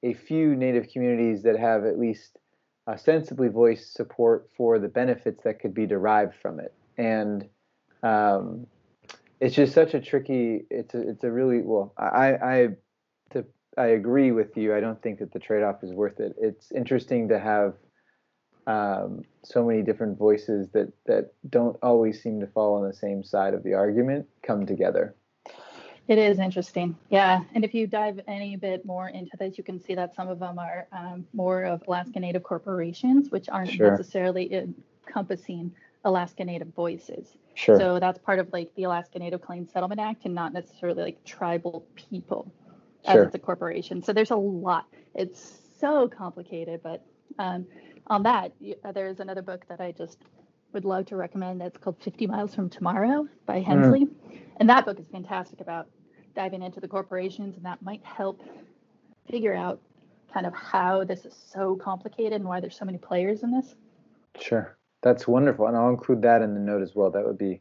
a 0.03 0.15
few 0.15 0.55
native 0.55 0.89
communities 0.93 1.43
that 1.43 1.59
have 1.59 1.85
at 1.85 1.99
least 1.99 2.39
ostensibly 2.87 3.49
voice 3.49 3.87
support 3.87 4.49
for 4.57 4.79
the 4.79 4.89
benefits 4.89 5.43
that 5.45 5.61
could 5.61 5.75
be 5.75 5.87
derived 5.87 6.35
from 6.41 6.61
it. 6.61 6.73
And 6.99 7.49
um, 8.03 8.67
it's 9.41 9.55
just 9.55 9.73
such 9.73 9.95
a 9.95 10.01
tricky. 10.01 10.65
It's 10.71 10.95
a 10.95 11.09
it's 11.09 11.25
a 11.25 11.31
really 11.31 11.63
well. 11.63 11.93
I 11.99 12.35
I 12.35 12.69
to 13.31 13.45
I 13.77 13.87
agree 13.87 14.33
with 14.33 14.57
you. 14.57 14.75
I 14.75 14.81
don't 14.81 15.01
think 15.03 15.19
that 15.19 15.33
the 15.33 15.39
trade-off 15.39 15.83
is 15.83 15.93
worth 15.93 16.21
it. 16.21 16.37
It's 16.41 16.71
interesting 16.73 17.29
to 17.29 17.39
have 17.39 17.75
um, 18.67 19.23
so 19.43 19.65
many 19.65 19.83
different 19.83 20.19
voices 20.19 20.69
that 20.73 20.93
that 21.07 21.33
don't 21.49 21.77
always 21.83 22.23
seem 22.23 22.41
to 22.41 22.47
fall 22.47 22.77
on 22.77 22.87
the 22.89 22.95
same 22.95 23.25
side 23.25 23.55
of 23.55 23.63
the 23.63 23.75
argument 23.75 24.27
come 24.43 24.67
together. 24.67 25.15
It 26.07 26.19
is 26.19 26.39
interesting. 26.39 26.97
Yeah. 27.09 27.43
And 27.55 27.65
if 27.65 27.73
you 27.73 27.87
dive 27.87 28.21
any 28.27 28.57
bit 28.57 28.85
more 28.85 29.09
into 29.09 29.37
this, 29.39 29.57
you 29.57 29.65
can 29.65 29.81
see 29.81 29.95
that 29.95 30.15
some 30.15 30.29
of 30.29 30.39
them 30.39 30.59
are 30.59 30.87
um, 30.93 31.27
more 31.33 31.65
of 31.65 31.83
Alaska 31.89 32.21
Native 32.21 32.43
corporations, 32.43 33.31
which 33.31 33.49
aren't 33.49 33.71
sure. 33.71 33.91
necessarily 33.91 34.53
encompassing 35.07 35.73
Alaska 36.05 36.45
Native 36.45 36.69
voices. 36.75 37.37
Sure. 37.55 37.79
So 37.79 37.99
that's 37.99 38.19
part 38.19 38.39
of 38.39 38.53
like 38.53 38.75
the 38.75 38.85
Alaska 38.85 39.19
Native 39.19 39.41
Claims 39.41 39.73
Settlement 39.73 40.01
Act 40.01 40.27
and 40.27 40.35
not 40.35 40.53
necessarily 40.53 41.03
like 41.03 41.25
tribal 41.25 41.87
people 41.95 42.53
as 43.07 43.15
sure. 43.15 43.23
it's 43.25 43.35
a 43.35 43.39
corporation. 43.39 44.03
So 44.03 44.13
there's 44.13 44.31
a 44.31 44.37
lot. 44.37 44.87
It's 45.15 45.61
so 45.81 46.09
complicated. 46.09 46.81
But 46.83 47.03
um, 47.39 47.67
on 48.09 48.25
that, 48.25 48.53
uh, 48.85 48.93
there's 48.93 49.21
another 49.21 49.43
book 49.43 49.65
that 49.69 49.81
I 49.81 49.93
just 49.93 50.19
would 50.73 50.85
love 50.85 51.07
to 51.07 51.17
recommend 51.17 51.61
that's 51.61 51.79
called 51.79 51.97
50 52.03 52.27
Miles 52.27 52.55
from 52.55 52.69
Tomorrow 52.69 53.29
by 53.47 53.61
hmm. 53.61 53.71
Hensley. 53.71 54.07
Mm. 54.07 54.11
And 54.59 54.69
that 54.69 54.85
book 54.85 54.99
is 55.01 55.07
fantastic 55.09 55.61
about 55.61 55.89
diving 56.35 56.63
into 56.63 56.81
the 56.81 56.89
corporations, 56.89 57.57
and 57.57 57.65
that 57.65 57.83
might 57.83 58.05
help 58.05 58.43
figure 59.31 59.55
out 59.55 59.81
kind 60.33 60.47
of 60.47 60.55
how 60.55 61.05
this 61.05 61.25
is 61.25 61.35
so 61.53 61.77
complicated 61.77 62.35
and 62.35 62.45
why 62.45 62.61
there's 62.61 62.77
so 62.77 62.85
many 62.85 62.99
players 62.99 63.43
in 63.43 63.53
this. 63.53 63.77
Sure. 64.41 64.77
That's 65.03 65.29
wonderful. 65.29 65.67
And 65.67 65.77
I'll 65.77 65.91
include 65.91 66.23
that 66.23 66.43
in 66.43 66.55
the 66.55 66.61
note 66.61 66.83
as 66.83 66.95
well. 66.95 67.11
That 67.11 67.27
would 67.27 67.39
be 67.39 67.61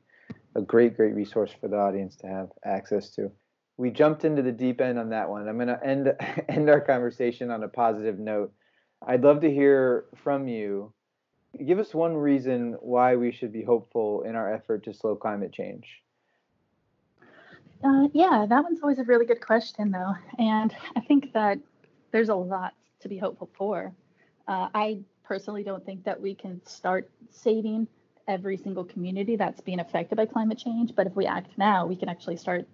a 0.55 0.61
great, 0.61 0.95
great 0.95 1.13
resource 1.13 1.51
for 1.59 1.67
the 1.67 1.77
audience 1.77 2.15
to 2.17 2.27
have 2.27 2.49
access 2.65 3.09
to. 3.11 3.31
We 3.77 3.89
jumped 3.89 4.23
into 4.23 4.41
the 4.41 4.51
deep 4.51 4.81
end 4.81 4.97
on 4.97 5.09
that 5.09 5.29
one. 5.29 5.47
I'm 5.47 5.57
going 5.57 5.67
to 5.67 5.83
end 5.85 6.13
end 6.49 6.69
our 6.69 6.81
conversation 6.81 7.51
on 7.51 7.63
a 7.63 7.67
positive 7.67 8.19
note. 8.19 8.53
I'd 9.05 9.23
love 9.23 9.41
to 9.41 9.51
hear 9.51 10.05
from 10.23 10.47
you. 10.47 10.93
Give 11.65 11.79
us 11.79 11.93
one 11.93 12.15
reason 12.15 12.77
why 12.79 13.15
we 13.15 13.31
should 13.31 13.51
be 13.51 13.63
hopeful 13.63 14.23
in 14.23 14.35
our 14.35 14.51
effort 14.51 14.83
to 14.85 14.93
slow 14.93 15.15
climate 15.15 15.51
change. 15.51 16.02
Uh, 17.83 18.07
yeah, 18.13 18.45
that 18.47 18.63
one's 18.63 18.81
always 18.81 18.99
a 18.99 19.03
really 19.03 19.25
good 19.25 19.41
question, 19.41 19.91
though. 19.91 20.13
And 20.39 20.73
I 20.95 21.01
think 21.01 21.33
that 21.33 21.59
there's 22.11 22.29
a 22.29 22.35
lot 22.35 22.73
to 23.01 23.09
be 23.09 23.17
hopeful 23.17 23.49
for. 23.57 23.93
Uh, 24.47 24.69
I 24.73 24.99
personally 25.23 25.63
don't 25.63 25.85
think 25.85 26.05
that 26.05 26.19
we 26.21 26.33
can 26.33 26.65
start 26.65 27.09
saving 27.29 27.87
every 28.27 28.55
single 28.55 28.85
community 28.85 29.35
that's 29.35 29.59
being 29.59 29.81
affected 29.81 30.15
by 30.15 30.25
climate 30.25 30.57
change. 30.57 30.95
But 30.95 31.07
if 31.07 31.15
we 31.15 31.25
act 31.25 31.57
now, 31.57 31.85
we 31.85 31.97
can 31.97 32.07
actually 32.07 32.37
start 32.37 32.65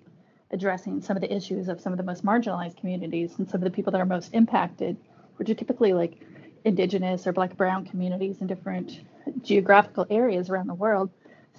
addressing 0.52 1.02
some 1.02 1.18
of 1.18 1.22
the 1.22 1.34
issues 1.34 1.70
of 1.70 1.82
some 1.82 1.94
of 1.94 1.98
the 1.98 2.04
most 2.04 2.24
marginalized 2.24 2.78
communities 2.78 3.34
and 3.38 3.50
some 3.50 3.62
of 3.62 3.64
the 3.64 3.72
people 3.72 3.92
that 3.92 4.02
are 4.02 4.06
most 4.06 4.34
impacted, 4.34 4.98
which 5.38 5.50
are 5.50 5.56
typically 5.56 5.94
like 5.94 6.20
indigenous 6.66 7.26
or 7.26 7.34
black 7.34 7.56
brown 7.58 7.86
communities 7.86 8.42
in 8.42 8.48
different 8.48 9.02
geographical 9.42 10.06
areas 10.10 10.50
around 10.50 10.68
the 10.68 10.74
world. 10.74 11.10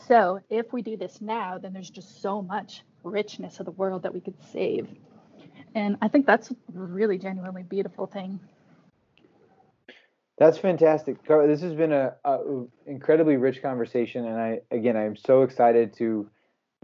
So 0.06 0.40
if 0.50 0.72
we 0.72 0.82
do 0.82 0.96
this 0.96 1.20
now, 1.20 1.58
then 1.58 1.72
there's 1.72 1.90
just 1.90 2.22
so 2.22 2.42
much 2.42 2.82
richness 3.02 3.60
of 3.60 3.66
the 3.66 3.72
world 3.72 4.02
that 4.02 4.14
we 4.14 4.20
could 4.20 4.42
save. 4.52 4.88
And 5.74 5.96
I 6.02 6.08
think 6.08 6.26
that's 6.26 6.50
a 6.50 6.56
really 6.72 7.18
genuinely 7.18 7.62
beautiful 7.62 8.06
thing. 8.06 8.40
That's 10.38 10.56
fantastic. 10.56 11.22
This 11.26 11.60
has 11.60 11.74
been 11.74 11.92
a, 11.92 12.14
a, 12.24 12.64
incredibly 12.86 13.36
rich 13.36 13.60
conversation, 13.60 14.24
and 14.24 14.40
I 14.40 14.60
again 14.70 14.96
I'm 14.96 15.14
so 15.14 15.42
excited 15.42 15.92
to 15.98 16.30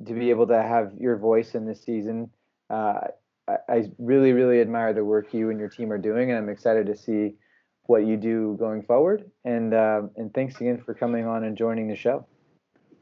to 0.07 0.13
be 0.13 0.29
able 0.29 0.47
to 0.49 0.63
have 0.63 0.93
your 1.01 1.17
voice 1.17 1.55
in 1.55 1.65
this 1.67 1.83
season. 1.83 2.31
Uh, 2.69 3.01
I, 3.49 3.57
I, 3.67 3.91
really 3.99 4.33
really 4.35 4.61
admire 4.61 4.93
the 4.93 5.05
work 5.05 5.33
you 5.33 5.49
and 5.49 5.59
your 5.59 5.71
team 5.71 5.91
are 5.91 5.97
doing, 5.97 6.31
and 6.31 6.39
I'm 6.39 6.51
excited 6.51 6.85
to 6.87 6.97
see 6.97 7.37
what 7.85 8.05
you 8.05 8.19
do 8.19 8.57
going 8.59 8.83
forward. 8.83 9.31
And 9.47 9.73
uh, 9.73 10.03
and 10.17 10.35
thanks 10.35 10.57
again 10.57 10.83
for 10.85 10.93
coming 10.93 11.27
on 11.27 11.45
and 11.45 11.57
joining 11.57 11.89
the 11.89 11.97
show. 11.97 12.27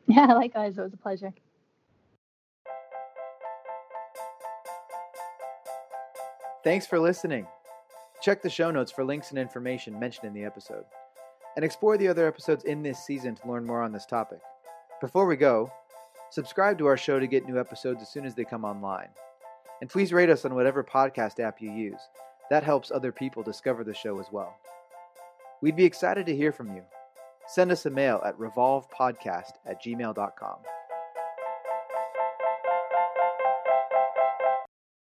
Yeah, 0.07 0.27
likewise, 0.35 0.77
it 0.77 0.83
was 0.83 0.93
a 0.93 0.99
pleasure. 0.99 1.33
Thanks 6.65 6.87
for 6.87 6.99
listening. 6.99 7.47
Check 8.23 8.41
the 8.41 8.49
show 8.49 8.71
notes 8.71 8.91
for 8.91 9.05
links 9.05 9.29
and 9.29 9.39
information 9.39 10.01
mentioned 10.01 10.27
in 10.27 10.33
the 10.33 10.47
episode, 10.47 10.85
and 11.57 11.65
explore 11.65 11.99
the 11.99 12.09
other 12.09 12.27
episodes 12.27 12.65
in 12.65 12.83
this 12.83 13.05
season 13.05 13.35
to 13.35 13.47
learn 13.47 13.67
more 13.67 13.83
on 13.83 13.93
this 13.93 14.07
topic. 14.07 14.39
Before 14.99 15.27
we 15.27 15.37
go, 15.37 15.71
subscribe 16.31 16.79
to 16.79 16.87
our 16.87 16.97
show 16.97 17.21
to 17.21 17.27
get 17.27 17.45
new 17.45 17.61
episodes 17.61 18.01
as 18.01 18.09
soon 18.09 18.25
as 18.25 18.35
they 18.35 18.45
come 18.45 18.65
online. 18.65 19.09
And 19.83 19.91
please 19.91 20.11
rate 20.11 20.31
us 20.31 20.47
on 20.47 20.55
whatever 20.55 20.83
podcast 20.83 21.39
app 21.39 21.61
you 21.61 21.71
use. 21.71 22.01
That 22.49 22.65
helps 22.65 22.91
other 22.91 23.13
people 23.13 23.43
discover 23.43 23.85
the 23.85 23.93
show 23.93 24.19
as 24.19 24.33
well. 24.33 24.57
We'd 25.61 25.77
be 25.77 25.85
excited 25.85 26.25
to 26.25 26.37
hear 26.37 26.51
from 26.51 26.75
you. 26.75 26.83
Send 27.47 27.73
us 27.73 27.85
a 27.85 27.91
mail 27.91 28.23
at 28.25 28.39
revolvepodcast 28.39 29.53
at 29.67 29.83
gmail.com. 29.83 30.57